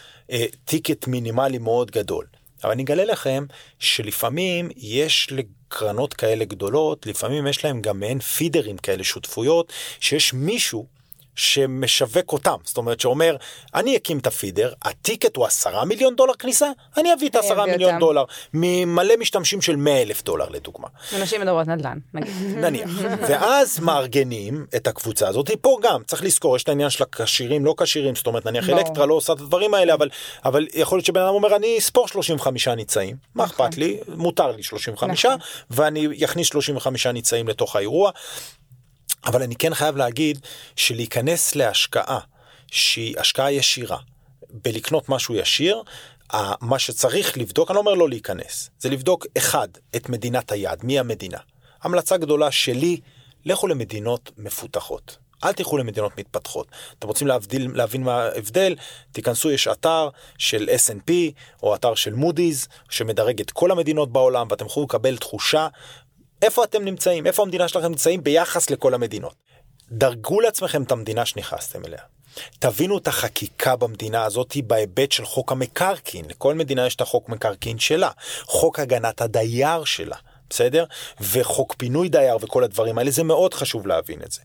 טיקט 0.64 1.06
מינימלי 1.06 1.58
מאוד 1.58 1.90
גדול. 1.90 2.26
אבל 2.64 2.72
אני 2.72 2.82
אגלה 2.82 3.04
לכם 3.04 3.46
שלפעמים 3.78 4.68
יש 4.76 5.28
לקרנות 5.30 6.14
כאלה 6.14 6.44
גדולות 6.44 7.06
לפעמים 7.06 7.46
יש 7.46 7.64
להם 7.64 7.82
גם 7.82 8.00
מעין 8.00 8.18
פידרים 8.18 8.76
כאלה 8.76 9.04
שותפויות 9.04 9.72
שיש 10.00 10.34
מישהו 10.34 10.97
שמשווק 11.38 12.32
אותם 12.32 12.56
זאת 12.64 12.76
אומרת 12.76 13.00
שאומר 13.00 13.36
אני 13.74 13.96
אקים 13.96 14.18
את 14.18 14.26
הפידר 14.26 14.72
הטיקט 14.82 15.36
הוא 15.36 15.46
עשרה 15.46 15.84
מיליון 15.84 16.16
דולר 16.16 16.34
כניסה 16.34 16.66
אני 16.96 17.12
אביא 17.12 17.28
את 17.28 17.34
העשרה 17.36 17.66
מיליון 17.66 17.90
אותם. 17.90 18.00
דולר 18.00 18.24
ממלא 18.54 19.14
משתמשים 19.16 19.60
של 19.62 19.76
100 19.76 20.02
אלף 20.02 20.22
דולר 20.22 20.48
לדוגמה 20.48 20.88
אנשים 21.16 21.40
מדברות 21.40 21.66
נדל"ן 21.66 21.98
נגיד. 22.14 22.32
נניח 22.56 22.90
ואז 23.28 23.80
מארגנים 23.80 24.66
את 24.76 24.86
הקבוצה 24.86 25.28
הזאת 25.28 25.50
פה 25.60 25.78
גם 25.82 26.02
צריך 26.06 26.22
לזכור 26.24 26.56
יש 26.56 26.62
את 26.62 26.68
העניין 26.68 26.90
של 26.90 27.02
הכשירים 27.04 27.64
לא 27.64 27.74
כשירים 27.80 28.14
זאת 28.14 28.26
אומרת 28.26 28.46
נניח. 28.46 28.68
אלקטרה 28.70 29.06
לא 29.06 29.14
עושה 29.14 29.32
את 29.32 29.40
הדברים 29.40 29.74
האלה 29.74 29.94
אבל 29.94 30.08
אבל 30.44 30.66
יכול 30.74 30.98
להיות 30.98 31.06
שבן 31.06 31.20
אדם 31.20 31.34
אומר 31.34 31.56
אני 31.56 31.78
אספור 31.78 32.08
35 32.08 32.68
ניצאים 32.68 33.16
מה 33.34 33.44
נכון. 33.44 33.66
אכפת 33.66 33.78
לי 33.78 33.98
מותר 34.08 34.50
לי 34.50 34.62
35 34.62 35.26
נכון. 35.26 35.38
ואני 35.70 36.24
אכניס 36.24 36.46
35 36.48 37.06
ניצאים 37.06 37.48
לתוך 37.48 37.76
האירוע. 37.76 38.10
אבל 39.26 39.42
אני 39.42 39.56
כן 39.56 39.74
חייב 39.74 39.96
להגיד 39.96 40.38
שלהיכנס 40.76 41.54
להשקעה 41.54 42.18
שהיא 42.70 43.14
השקעה 43.18 43.52
ישירה 43.52 43.98
בלקנות 44.50 45.08
משהו 45.08 45.34
ישיר. 45.34 45.82
מה 46.60 46.78
שצריך 46.78 47.38
לבדוק, 47.38 47.70
אני 47.70 47.74
לא 47.74 47.80
אומר 47.80 47.94
לא 47.94 48.08
להיכנס, 48.08 48.70
זה 48.78 48.88
לבדוק 48.88 49.26
אחד, 49.38 49.68
את 49.96 50.08
מדינת 50.08 50.52
היעד, 50.52 50.84
מי 50.84 50.98
המדינה. 50.98 51.38
המלצה 51.82 52.16
גדולה 52.16 52.50
שלי, 52.50 53.00
לכו 53.44 53.66
למדינות 53.66 54.30
מפותחות. 54.38 55.18
אל 55.44 55.52
תלכו 55.52 55.78
למדינות 55.78 56.18
מתפתחות. 56.18 56.66
אתם 56.98 57.08
רוצים 57.08 57.26
להבדיל, 57.26 57.70
להבין 57.74 58.02
מה 58.02 58.22
ההבדל, 58.22 58.76
תיכנסו, 59.12 59.50
יש 59.50 59.68
אתר 59.68 60.08
של 60.38 60.68
S&P 60.68 61.12
או 61.62 61.74
אתר 61.74 61.94
של 61.94 62.14
מודי'ס 62.14 62.68
שמדרג 62.90 63.40
את 63.40 63.50
כל 63.50 63.70
המדינות 63.70 64.12
בעולם 64.12 64.46
ואתם 64.50 64.66
יכולים 64.66 64.84
לקבל 64.84 65.16
תחושה 65.16 65.68
איפה 66.42 66.64
אתם 66.64 66.84
נמצאים, 66.84 67.26
איפה 67.26 67.42
המדינה 67.42 67.68
שלכם 67.68 67.86
נמצאים 67.86 68.24
ביחס 68.24 68.70
לכל 68.70 68.94
המדינות. 68.94 69.34
דרגו 69.90 70.40
לעצמכם 70.40 70.82
את 70.82 70.92
המדינה 70.92 71.26
שנכנסתם 71.26 71.84
אליה. 71.84 72.00
תבינו 72.58 72.98
את 72.98 73.08
החקיקה 73.08 73.76
במדינה 73.76 74.24
הזאת 74.24 74.56
בהיבט 74.66 75.12
של 75.12 75.24
חוק 75.24 75.52
המקרקעין. 75.52 76.24
לכל 76.28 76.54
מדינה 76.54 76.86
יש 76.86 76.94
את 76.94 77.00
החוק 77.00 77.28
מקרקעין 77.28 77.78
שלה, 77.78 78.10
חוק 78.44 78.78
הגנת 78.78 79.20
הדייר 79.20 79.84
שלה. 79.84 80.16
בסדר? 80.50 80.84
וחוק 81.20 81.74
פינוי 81.78 82.08
דייר 82.08 82.36
וכל 82.40 82.64
הדברים 82.64 82.98
האלה, 82.98 83.10
זה 83.10 83.24
מאוד 83.24 83.54
חשוב 83.54 83.86
להבין 83.86 84.22
את 84.22 84.32
זה. 84.32 84.40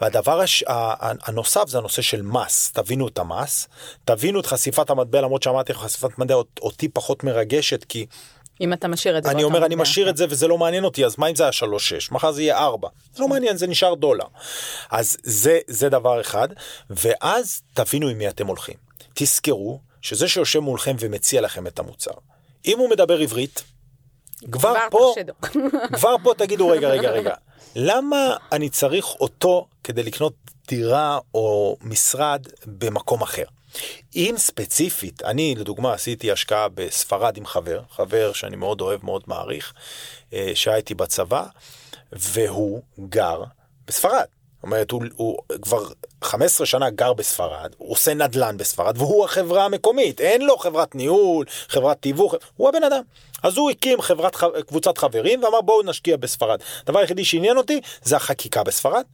והדבר 0.00 0.40
הש... 0.40 0.64
הנוסף 0.98 1.68
זה 1.68 1.78
הנושא 1.78 2.02
של 2.02 2.22
מס, 2.22 2.70
תבינו 2.72 3.08
את 3.08 3.18
המס, 3.18 3.68
תבינו 4.04 4.40
את 4.40 4.46
חשיפת 4.46 4.90
המטבע, 4.90 5.20
למרות 5.20 5.42
שאמרתי 5.42 5.72
לך 5.72 5.78
חשיפת 5.78 6.18
מטבע 6.18 6.42
אותי 6.60 6.88
פחות 6.88 7.24
מרגשת, 7.24 7.84
כי 7.84 8.06
אם 8.60 8.72
אתה 8.72 8.88
משאיר 8.88 9.18
את 9.18 9.24
זה. 9.24 9.30
אני 9.30 9.44
אומר 9.44 9.66
אני. 9.66 9.74
משאיר 9.74 10.10
את 10.10 10.16
זה 10.16 10.26
וזה 10.30 10.48
לא 10.48 10.58
מעניין 10.58 10.84
אותי 10.84 11.06
אז 11.06 11.18
מה 11.18 11.26
אם 11.26 11.34
זה 11.34 11.42
היה 11.42 11.52
שלוש 11.52 11.88
שש 11.88 12.12
מחר 12.12 12.32
זה 12.32 12.42
יהיה 12.42 12.58
ארבע 12.58 12.88
זה 13.14 13.22
לא 13.22 13.28
מעניין 13.28 13.56
זה 13.56 13.66
נשאר 13.66 13.94
דולר 13.94 14.24
אז 14.90 15.16
זה 15.22 15.58
זה 15.66 15.88
דבר 15.88 16.20
אחד 16.20 16.48
ואז 16.90 17.62
תבינו 17.74 18.08
עם 18.08 18.18
מי 18.18 18.28
אתם 18.28 18.46
הולכים 18.46 18.74
תזכרו 19.14 19.80
שזה 20.02 20.28
שיושב 20.28 20.58
מולכם 20.58 20.96
ומציע 21.00 21.40
לכם 21.40 21.66
את 21.66 21.78
המוצר 21.78 22.12
אם 22.66 22.78
הוא 22.78 22.90
מדבר 22.90 23.18
עברית 23.18 23.64
כבר 24.52 24.74
פה. 24.90 25.14
כבר 25.96 26.14
פה 26.22 26.32
תגידו 26.38 26.68
רגע 26.68 26.88
רגע 26.88 27.10
רגע 27.10 27.34
למה 27.76 28.36
אני 28.52 28.68
צריך 28.68 29.06
אותו 29.20 29.66
כדי 29.84 30.02
לקנות 30.02 30.32
דירה 30.68 31.18
או 31.34 31.76
משרד 31.82 32.46
במקום 32.66 33.22
אחר. 33.22 33.44
אם 34.16 34.34
ספציפית 34.36 35.22
אני 35.22 35.54
לדוגמה 35.58 35.92
עשיתי 35.92 36.30
השקעה 36.30 36.68
בספרד 36.68 37.36
עם 37.36 37.46
חבר 37.46 37.80
חבר 37.90 38.32
שאני 38.32 38.56
מאוד 38.56 38.80
אוהב 38.80 39.00
מאוד 39.04 39.22
מעריך 39.26 39.72
אה, 40.32 40.52
שהיה 40.54 40.76
איתי 40.76 40.94
בצבא 40.94 41.44
והוא 42.12 42.82
גר 43.08 43.42
בספרד. 43.86 44.24
זאת 44.56 44.62
אומרת 44.62 44.90
הוא, 44.90 45.02
הוא 45.16 45.38
כבר 45.62 45.88
15 46.24 46.66
שנה 46.66 46.90
גר 46.90 47.12
בספרד 47.12 47.74
הוא 47.78 47.92
עושה 47.92 48.14
נדל"ן 48.14 48.56
בספרד 48.56 48.98
והוא 48.98 49.24
החברה 49.24 49.64
המקומית. 49.64 50.20
אין 50.20 50.42
לו 50.42 50.58
חברת 50.58 50.94
ניהול 50.94 51.46
חברת 51.68 52.02
תיווך 52.02 52.34
הוא 52.56 52.68
הבן 52.68 52.84
אדם. 52.84 53.02
אז 53.42 53.56
הוא 53.56 53.70
הקים 53.70 54.00
חברת 54.00 54.36
קבוצת 54.66 54.98
חברים 54.98 55.44
ואמר 55.44 55.60
בואו 55.60 55.82
נשקיע 55.82 56.16
בספרד. 56.16 56.60
הדבר 56.82 56.98
היחידי 56.98 57.24
שעניין 57.24 57.56
אותי 57.56 57.80
זה 58.02 58.16
החקיקה 58.16 58.62
בספרד 58.62 59.04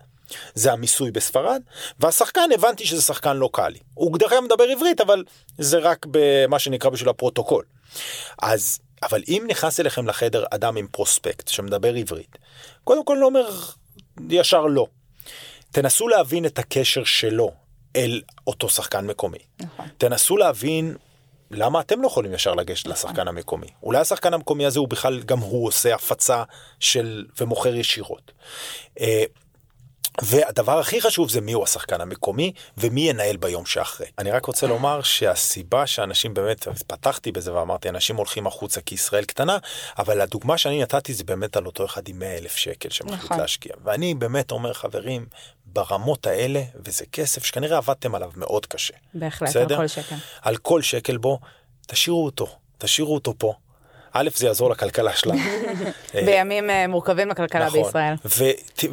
זה 0.55 0.73
המיסוי 0.73 1.11
בספרד 1.11 1.63
והשחקן 2.01 2.49
הבנתי 2.55 2.87
שזה 2.87 3.03
שחקן 3.03 3.37
לוקאלי 3.37 3.79
הוא 3.95 4.19
דרך 4.19 4.33
אגב 4.33 4.43
מדבר 4.43 4.65
עברית 4.65 5.01
אבל 5.01 5.25
זה 5.59 5.79
רק 5.79 6.07
במה 6.11 6.59
שנקרא 6.59 6.91
בשביל 6.91 7.09
הפרוטוקול 7.09 7.65
אז 8.43 8.79
אבל 9.03 9.23
אם 9.29 9.45
נכנס 9.49 9.81
אליכם 9.81 10.07
לחדר 10.07 10.45
אדם 10.51 10.77
עם 10.77 10.87
פרוספקט 10.87 11.49
שמדבר 11.49 11.95
עברית 11.95 12.39
קודם 12.85 13.05
כל 13.05 13.17
לא 13.21 13.27
אומר 13.27 13.49
ישר 14.31 14.67
לא 14.67 14.87
תנסו 15.73 16.09
להבין 16.09 16.47
את 16.47 16.59
הקשר 16.59 17.05
שלו 17.05 17.53
אל 17.97 18.23
אותו 18.47 18.69
שחקן 18.69 19.07
מקומי. 19.07 19.39
נכון. 19.61 19.87
תנסו 19.99 20.37
להבין 20.37 20.97
למה 21.51 21.81
אתם 21.81 22.03
לא 22.03 22.07
יכולים 22.07 22.35
ישר 22.35 22.55
לגשת 22.55 22.87
לשחקן 22.87 23.29
המקומי. 23.29 23.67
אולי 23.83 23.99
השחקן 23.99 24.35
המקומי 24.35 24.67
הזה 24.67 24.79
הוא 24.79 24.89
בכלל 24.89 25.23
גם 25.23 25.39
הוא 25.39 25.67
עושה 25.67 25.95
הפצה 25.95 26.43
של 26.81 27.27
ומוכר 27.41 27.75
ישירות. 27.75 28.33
והדבר 30.23 30.79
הכי 30.79 31.01
חשוב 31.01 31.31
זה 31.31 31.41
מיהו 31.41 31.65
השחקן 31.65 32.01
המקומי 32.01 32.53
ומי 32.77 33.01
ינהל 33.01 33.37
ביום 33.37 33.67
שאחרי. 33.67 34.07
אני 34.19 34.31
רק 34.31 34.45
רוצה 34.45 34.67
לומר 34.67 35.03
שהסיבה 35.03 35.87
שאנשים 35.87 36.35
באמת, 36.35 36.69
פתחתי 36.87 37.33
בזה 37.33 37.55
ואמרתי 37.55 37.89
אנשים 37.89 38.17
הולכים 38.17 38.47
החוצה 38.47 38.81
כי 38.81 38.95
ישראל 38.95 39.25
קטנה, 39.25 39.59
אבל 39.99 40.21
הדוגמה 40.21 40.59
שאני 40.59 40.83
נתתי 40.83 41.15
זה 41.15 41.25
באמת 41.25 41.57
על 41.57 41.67
אותו 41.67 41.85
אחד 41.85 42.09
עם 42.09 42.19
100 42.19 42.39
אלף 42.39 42.57
שקל 42.57 42.91
שמחליט 42.91 43.25
נכון. 43.25 43.39
להשקיע. 43.39 43.73
ואני 43.85 44.15
באמת 44.15 44.51
אומר 44.51 44.73
חברים, 44.73 45.27
ברמות 45.67 46.27
האלה, 46.27 46.63
וזה 46.85 47.05
כסף 47.13 47.45
שכנראה 47.45 47.77
עבדתם 47.77 48.15
עליו 48.15 48.31
מאוד 48.37 48.67
קשה. 48.67 48.95
בהחלט, 49.15 49.49
בסדר? 49.49 49.75
על 49.75 49.81
כל 49.81 49.89
שקל. 49.89 50.17
על 50.43 50.57
כל 50.57 50.83
שקל 50.83 51.17
בו, 51.17 51.39
תשאירו 51.87 52.25
אותו, 52.25 52.47
תשאירו 52.79 53.15
אותו 53.15 53.35
פה. 53.39 53.55
א', 54.13 54.29
זה 54.35 54.47
יעזור 54.47 54.71
לכלכלה 54.71 55.13
שלנו. 55.13 55.39
בימים 56.27 56.71
אה, 56.71 56.87
מורכבים 56.89 57.29
לכלכלה 57.29 57.67
נכון. 57.67 57.83
בישראל. 57.83 58.15
ו- 58.25 58.45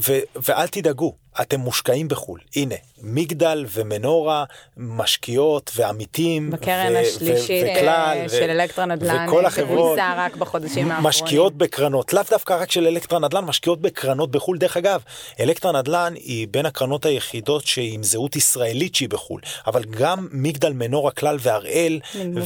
ו- 0.07 0.19
ואל 0.35 0.67
תדאגו, 0.67 1.13
אתם 1.41 1.59
מושקעים 1.59 2.07
בחו"ל. 2.07 2.39
הנה, 2.55 2.75
מגדל 3.01 3.65
ומנורה 3.69 4.43
משקיעות 4.77 5.71
ועמיתים. 5.75 6.51
בקרן 6.51 6.95
השלישית 6.95 7.65
וכלל, 7.77 8.25
של 8.29 8.49
אלקטרה 8.49 8.85
נדל"ן, 8.85 9.25
וכל 9.27 9.45
החברות 9.45 9.99
רק 10.17 10.35
בחודשים 10.35 10.91
האחרונים. 10.91 11.09
משקיעות 11.09 11.57
בקרנות, 11.57 12.13
לאו 12.13 12.23
דווקא 12.29 12.53
רק 12.53 12.71
של 12.71 12.87
אלקטרה 12.87 13.19
נדל"ן, 13.19 13.45
משקיעות 13.45 13.81
בקרנות 13.81 14.31
בחו"ל. 14.31 14.57
דרך 14.57 14.77
אגב, 14.77 15.01
אלקטרה 15.39 15.71
נדל"ן 15.71 16.13
היא 16.15 16.47
בין 16.51 16.65
הקרנות 16.65 17.05
היחידות 17.05 17.65
שהיא 17.65 17.93
עם 17.93 18.03
זהות 18.03 18.35
ישראלית 18.35 18.95
שהיא 18.95 19.09
בחו"ל, 19.09 19.41
אבל 19.67 19.83
גם 19.83 20.27
מגדל, 20.31 20.73
מנורה, 20.73 21.11
כלל 21.11 21.37
והראל, 21.39 21.99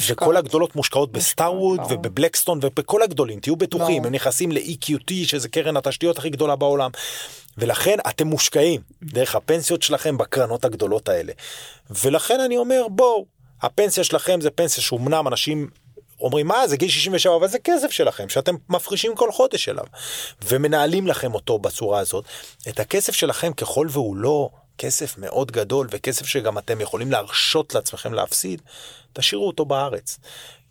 וכל 0.09 0.37
הגדולות 0.37 0.75
מושקעות 0.75 1.11
בסטארווד 1.11 1.79
ובבלקסטון 1.89 2.59
ובכל 2.61 3.03
הגדולים, 3.03 3.39
תהיו 3.39 3.55
בטוחים, 3.55 4.05
הם 4.05 4.13
נכנסים 4.13 4.51
ל-EQT, 4.51 5.11
שזה 5.25 5.49
קרן 5.49 5.77
התשתיות 5.77 6.17
הכי 6.17 6.29
גדולה 6.29 6.55
בעולם. 6.55 6.91
ולכן 7.57 7.97
אתם 8.09 8.27
מושקעים 8.27 8.72
דרך 9.03 9.35
הפנסיות 9.35 9.81
שלכם 9.81 10.17
בקרנות 10.17 10.65
הגדולות 10.65 11.09
האלה. 11.09 11.33
ולכן 12.03 12.39
אני 12.39 12.57
אומר 12.57 12.87
בואו, 12.89 13.25
הפנסיה 13.61 14.03
שלכם 14.03 14.41
זה 14.41 14.51
פנסיה 14.51 14.83
שאומנם 14.83 15.27
אנשים 15.27 15.69
אומרים 16.19 16.47
מה 16.47 16.67
זה 16.67 16.77
גיל 16.77 16.89
67 16.89 17.35
אבל 17.35 17.47
זה 17.47 17.59
כסף 17.59 17.91
שלכם 17.91 18.29
שאתם 18.29 18.55
מפרישים 18.69 19.15
כל 19.15 19.31
חודש 19.31 19.69
אליו 19.69 19.85
ומנהלים 20.45 21.07
לכם 21.07 21.33
אותו 21.33 21.59
בצורה 21.59 21.99
הזאת. 21.99 22.25
את 22.69 22.79
הכסף 22.79 23.13
שלכם 23.13 23.53
ככל 23.53 23.87
והוא 23.91 24.15
לא 24.15 24.49
כסף 24.77 25.17
מאוד 25.17 25.51
גדול 25.51 25.87
וכסף 25.91 26.25
שגם 26.25 26.57
אתם 26.57 26.81
יכולים 26.81 27.11
להרשות 27.11 27.75
לעצמכם 27.75 28.13
להפסיד, 28.13 28.61
תשאירו 29.13 29.47
אותו 29.47 29.65
בארץ. 29.65 30.19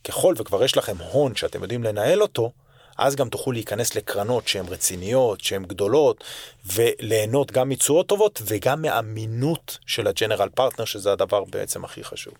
ככל 0.05 0.35
וכבר 0.38 0.65
יש 0.65 0.77
לכם 0.77 0.97
הון 1.12 1.37
שאתם 1.37 1.62
יודעים 1.62 1.85
לנהל 1.85 2.23
אותו, 2.23 2.51
אז 2.99 3.17
גם 3.17 3.29
תוכלו 3.29 3.53
להיכנס 3.53 3.95
לקרנות 3.95 4.49
שהן 4.49 4.67
רציניות, 4.69 5.41
שהן 5.41 5.65
גדולות, 5.65 6.25
וליהנות 6.67 7.53
גם 7.53 7.69
מתשואות 7.69 8.07
טובות 8.07 8.43
וגם 8.45 8.83
מאמינות 8.83 9.79
של 9.87 10.07
הג'נרל 10.07 10.49
פרטנר, 10.49 10.85
שזה 10.85 11.13
הדבר 11.13 11.45
בעצם 11.45 11.85
הכי 11.85 12.05
חשוב. 12.05 12.35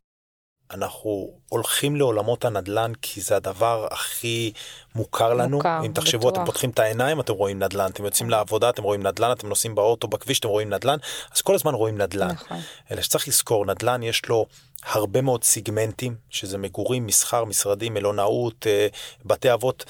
אנחנו 0.73 1.31
הולכים 1.49 1.97
לעולמות 1.97 2.45
הנדל"ן 2.45 2.93
כי 3.03 3.21
זה 3.21 3.37
הדבר 3.37 3.87
הכי 3.91 4.53
מוכר 4.95 5.35
לנו. 5.35 5.57
מוכר, 5.57 5.81
אם 5.87 5.93
תחשבו, 5.93 6.29
בטוח. 6.29 6.33
אתם 6.33 6.47
פותחים 6.47 6.71
את 6.71 6.79
העיניים, 6.79 7.21
אתם 7.21 7.33
רואים 7.33 7.63
נדל"ן, 7.63 7.91
אתם 7.91 8.05
יוצאים 8.05 8.31
לעבודה, 8.31 8.71
אתם 8.71 8.83
רואים 8.83 9.07
נדל"ן, 9.07 9.33
אתם 9.33 9.49
נוסעים 9.49 9.75
באוטו, 9.75 10.09
בכביש, 10.09 10.39
אתם 10.39 10.49
רואים 10.49 10.71
נדל"ן, 10.75 10.97
אז 11.35 11.43
כל 11.43 11.55
הזמן 11.55 11.75
רואים 11.75 11.99
נדל"ן. 11.99 12.31
נכון. 12.31 12.61
אלא 12.91 13.03
שצריך 13.03 13.29
לזכור, 13.29 13.67
נדל"ן 13.67 14.03
יש 14.03 14.27
לו 14.29 14.47
הרבה 14.85 15.21
מאוד 15.21 15.45
סיגמנטים, 15.45 16.15
שזה 16.31 16.59
מגורים, 16.59 17.07
מסחר, 17.07 17.45
משרדים, 17.45 17.95
מלונאות, 17.95 18.67
אה, 18.67 18.87
בתי 19.25 19.53
אבות. 19.53 19.85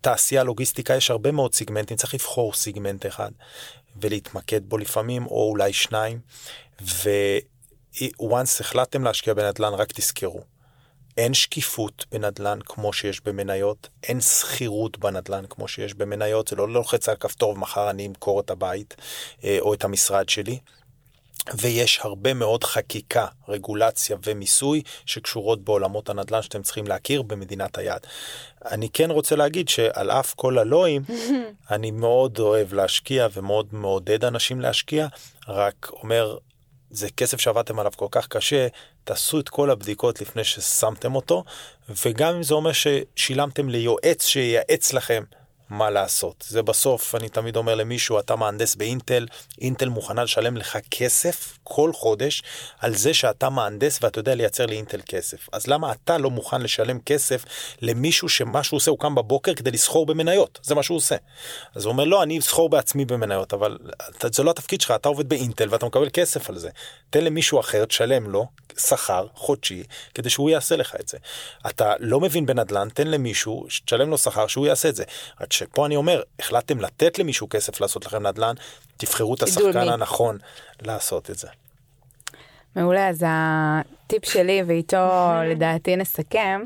תעשייה, 0.00 0.44
לוגיסטיקה, 0.44 0.94
יש 0.94 1.10
הרבה 1.10 1.32
מאוד 1.32 1.54
סיגמנטים, 1.54 1.96
צריך 1.96 2.14
לבחור 2.14 2.52
סיגמנט 2.52 3.06
אחד 3.06 3.30
ולהתמקד 4.00 4.60
בו 4.68 4.78
לפעמים, 4.78 5.26
או 5.26 5.48
אולי 5.50 5.72
שניים, 5.72 6.20
once 8.20 8.60
החלטתם 8.60 9.04
להשקיע 9.04 9.34
בנדל"ן, 9.34 9.72
רק 9.74 9.92
תזכרו. 9.92 10.42
אין 11.16 11.34
שקיפות 11.34 12.06
בנדל"ן 12.12 12.58
כמו 12.66 12.92
שיש 12.92 13.20
במניות, 13.20 13.88
אין 14.02 14.20
סחירות 14.20 14.98
בנדל"ן 14.98 15.44
כמו 15.50 15.68
שיש 15.68 15.94
במניות, 15.94 16.48
זה 16.48 16.56
לא 16.56 16.68
לוחץ 16.68 17.08
על 17.08 17.16
כפתור 17.16 17.50
ומחר 17.50 17.90
אני 17.90 18.06
אמכור 18.06 18.40
את 18.40 18.50
הבית 18.50 18.96
אה, 19.44 19.56
או 19.60 19.74
את 19.74 19.84
המשרד 19.84 20.28
שלי. 20.28 20.58
ויש 21.58 22.00
הרבה 22.02 22.34
מאוד 22.34 22.64
חקיקה, 22.64 23.26
רגולציה 23.48 24.16
ומיסוי 24.26 24.82
שקשורות 25.06 25.64
בעולמות 25.64 26.08
הנדל"ן 26.08 26.42
שאתם 26.42 26.62
צריכים 26.62 26.86
להכיר 26.86 27.22
במדינת 27.22 27.78
היעד. 27.78 28.00
אני 28.64 28.88
כן 28.88 29.10
רוצה 29.10 29.36
להגיד 29.36 29.68
שעל 29.68 30.10
אף 30.10 30.34
כל 30.34 30.58
הלאווים, 30.58 31.02
אני 31.70 31.90
מאוד 31.90 32.38
אוהב 32.38 32.72
להשקיע 32.72 33.28
ומאוד 33.32 33.68
מעודד 33.72 34.24
אנשים 34.24 34.60
להשקיע, 34.60 35.06
רק 35.48 35.90
אומר, 35.92 36.38
זה 36.90 37.08
כסף 37.10 37.40
שעבדתם 37.40 37.78
עליו 37.78 37.92
כל 37.96 38.08
כך 38.10 38.26
קשה, 38.28 38.66
תעשו 39.04 39.40
את 39.40 39.48
כל 39.48 39.70
הבדיקות 39.70 40.20
לפני 40.20 40.44
ששמתם 40.44 41.14
אותו, 41.14 41.44
וגם 42.06 42.34
אם 42.34 42.42
זה 42.42 42.54
אומר 42.54 42.70
ששילמתם 42.72 43.68
ליועץ 43.68 44.26
שייעץ 44.26 44.92
לכם 44.92 45.22
מה 45.70 45.90
לעשות. 45.90 46.44
זה 46.48 46.62
בסוף, 46.62 47.14
אני 47.14 47.28
תמיד 47.28 47.56
אומר 47.56 47.74
למישהו, 47.74 48.18
אתה 48.18 48.36
מהנדס 48.36 48.74
באינטל, 48.74 49.26
אינטל 49.60 49.88
מוכנה 49.88 50.24
לשלם 50.24 50.56
לך 50.56 50.78
כסף 50.90 51.58
כל 51.64 51.92
חודש 51.92 52.42
על 52.78 52.94
זה 52.94 53.14
שאתה 53.14 53.50
מהנדס 53.50 53.98
ואתה 54.02 54.18
יודע 54.18 54.34
לייצר 54.34 54.66
לאינטל 54.66 55.00
כסף. 55.06 55.48
אז 55.52 55.66
למה 55.66 55.92
אתה 55.92 56.18
לא 56.18 56.30
מוכן 56.30 56.62
לשלם 56.62 57.00
כסף 57.00 57.44
למישהו 57.82 58.28
שמה 58.28 58.62
שהוא 58.62 58.76
עושה 58.76 58.90
הוא 58.90 58.98
קם 58.98 59.14
בבוקר 59.14 59.54
כדי 59.54 59.70
לסחור 59.70 60.06
במניות? 60.06 60.60
זה 60.62 60.74
מה 60.74 60.82
שהוא 60.82 60.96
עושה. 60.96 61.16
אז 61.74 61.84
הוא 61.84 61.92
אומר, 61.92 62.04
לא, 62.04 62.22
אני 62.22 62.38
אסחור 62.38 62.70
בעצמי 62.70 63.04
במניות, 63.04 63.52
אבל 63.52 63.78
זה 64.22 64.42
לא 64.42 64.50
התפקיד 64.50 64.80
שלך, 64.80 64.90
אתה 64.90 65.08
עובד 65.08 65.28
באינטל 65.28 65.68
ואתה 65.70 65.86
מקבל 65.86 66.08
כסף 66.12 66.50
על 66.50 66.58
זה. 66.58 66.70
תן 67.10 67.24
למישהו 67.24 67.60
אחר, 67.60 67.84
תשלם 67.84 68.30
לו 68.30 68.46
שכר 68.78 69.26
חודשי 69.34 69.82
כדי 70.14 70.30
שהוא 70.30 70.50
יעשה 70.50 70.76
לך 70.76 70.96
את 71.00 71.08
זה. 71.08 71.18
אתה 71.66 71.92
לא 71.98 72.20
מבין 72.20 72.46
בנדל"ן, 72.46 72.88
תן 72.88 73.06
למישהו, 73.06 73.66
תשלם 73.84 74.10
לו 74.10 74.18
שכר 74.18 74.46
שהוא 74.46 74.66
יעשה 74.66 74.88
את 74.88 74.96
זה. 74.96 75.04
שפה 75.60 75.86
אני 75.86 75.96
אומר, 75.96 76.22
החלטתם 76.38 76.80
לתת 76.80 77.18
למישהו 77.18 77.48
כסף 77.50 77.80
לעשות 77.80 78.06
לכם 78.06 78.26
נדל"ן, 78.26 78.54
תבחרו 78.96 79.34
את 79.34 79.42
השחקן 79.42 79.88
הנכון 79.88 80.38
לעשות 80.82 81.30
את 81.30 81.38
זה. 81.38 81.48
מעולה, 82.76 83.08
אז 83.08 83.24
הטיפ 83.26 84.24
שלי 84.24 84.62
ואיתו 84.66 85.30
לדעתי 85.50 85.96
נסכם. 85.96 86.62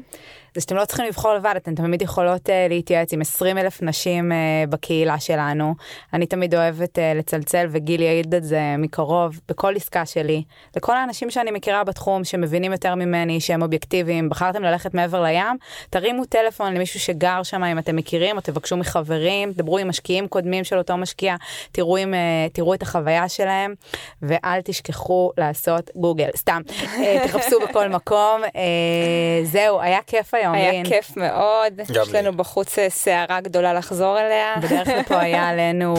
זה 0.54 0.60
שאתם 0.60 0.76
לא 0.76 0.84
צריכים 0.84 1.06
לבחור 1.06 1.34
לבד, 1.34 1.54
אתן 1.56 1.74
תמיד 1.74 2.02
יכולות 2.02 2.48
uh, 2.48 2.52
להתייעץ 2.68 3.12
עם 3.12 3.20
20 3.20 3.58
אלף 3.58 3.82
נשים 3.82 4.32
uh, 4.32 4.70
בקהילה 4.70 5.20
שלנו. 5.20 5.74
אני 6.12 6.26
תמיד 6.26 6.54
אוהבת 6.54 6.98
uh, 6.98 7.18
לצלצל, 7.18 7.66
וגיל 7.70 8.02
יעיד 8.02 8.34
את 8.34 8.44
זה 8.44 8.60
מקרוב, 8.78 9.40
בכל 9.48 9.76
עסקה 9.76 10.06
שלי. 10.06 10.42
לכל 10.76 10.96
האנשים 10.96 11.30
שאני 11.30 11.50
מכירה 11.50 11.84
בתחום, 11.84 12.24
שמבינים 12.24 12.72
יותר 12.72 12.94
ממני, 12.94 13.40
שהם 13.40 13.62
אובייקטיביים, 13.62 14.28
בחרתם 14.28 14.62
ללכת 14.62 14.94
מעבר 14.94 15.22
לים, 15.22 15.56
תרימו 15.90 16.24
טלפון 16.24 16.74
למישהו 16.74 17.00
שגר 17.00 17.42
שם, 17.42 17.64
אם 17.64 17.78
אתם 17.78 17.96
מכירים, 17.96 18.36
או 18.36 18.42
תבקשו 18.42 18.76
מחברים, 18.76 19.52
דברו 19.52 19.78
עם 19.78 19.88
משקיעים 19.88 20.28
קודמים 20.28 20.64
של 20.64 20.78
אותו 20.78 20.96
משקיע, 20.96 21.34
תראו, 21.72 21.96
עם, 21.96 22.14
uh, 22.14 22.52
תראו 22.52 22.74
את 22.74 22.82
החוויה 22.82 23.28
שלהם, 23.28 23.74
ואל 24.22 24.60
תשכחו 24.60 25.30
לעשות 25.38 25.90
גוגל. 25.96 26.28
סתם, 26.36 26.62
uh, 26.68 27.28
תחפשו 27.28 27.60
בכל 27.60 27.88
מקום. 27.88 28.40
Uh, 28.44 29.44
זהו, 29.44 29.80
היה 29.80 29.98
כיף 30.06 30.34
היום. 30.34 30.43
היום, 30.44 30.54
היה 30.54 30.70
לין. 30.72 30.84
כיף 30.86 31.16
מאוד. 31.16 31.80
יש 31.88 32.14
לנו 32.14 32.32
בחוץ 32.36 32.78
אה, 32.78 32.90
סערה 32.90 33.40
גדולה 33.40 33.74
לחזור 33.74 34.20
אליה. 34.20 34.54
בדרך 34.62 34.88
כלל 34.88 35.02
פה 35.02 35.20
היה 35.20 35.48
עלינו 35.48 35.94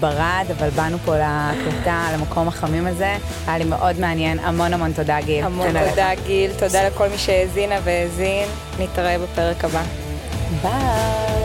ברד, 0.00 0.44
אבל 0.58 0.68
באנו 0.70 0.98
פה 0.98 1.14
להקלטה, 1.18 2.08
למקום 2.14 2.48
החמים 2.48 2.86
הזה. 2.86 3.16
היה 3.46 3.58
לי 3.58 3.64
מאוד 3.64 4.00
מעניין. 4.00 4.38
המון 4.38 4.74
המון 4.74 4.92
תודה, 4.92 5.20
גיל. 5.20 5.44
המון 5.44 5.66
תודה, 5.88 6.10
גיל. 6.26 6.50
תודה 6.58 6.88
לכל 6.88 7.08
מי 7.08 7.18
שהאזינה 7.18 7.76
והאזין. 7.84 8.48
נתראה 8.78 9.18
בפרק 9.18 9.64
הבא. 9.64 9.82
ביי. 10.62 11.37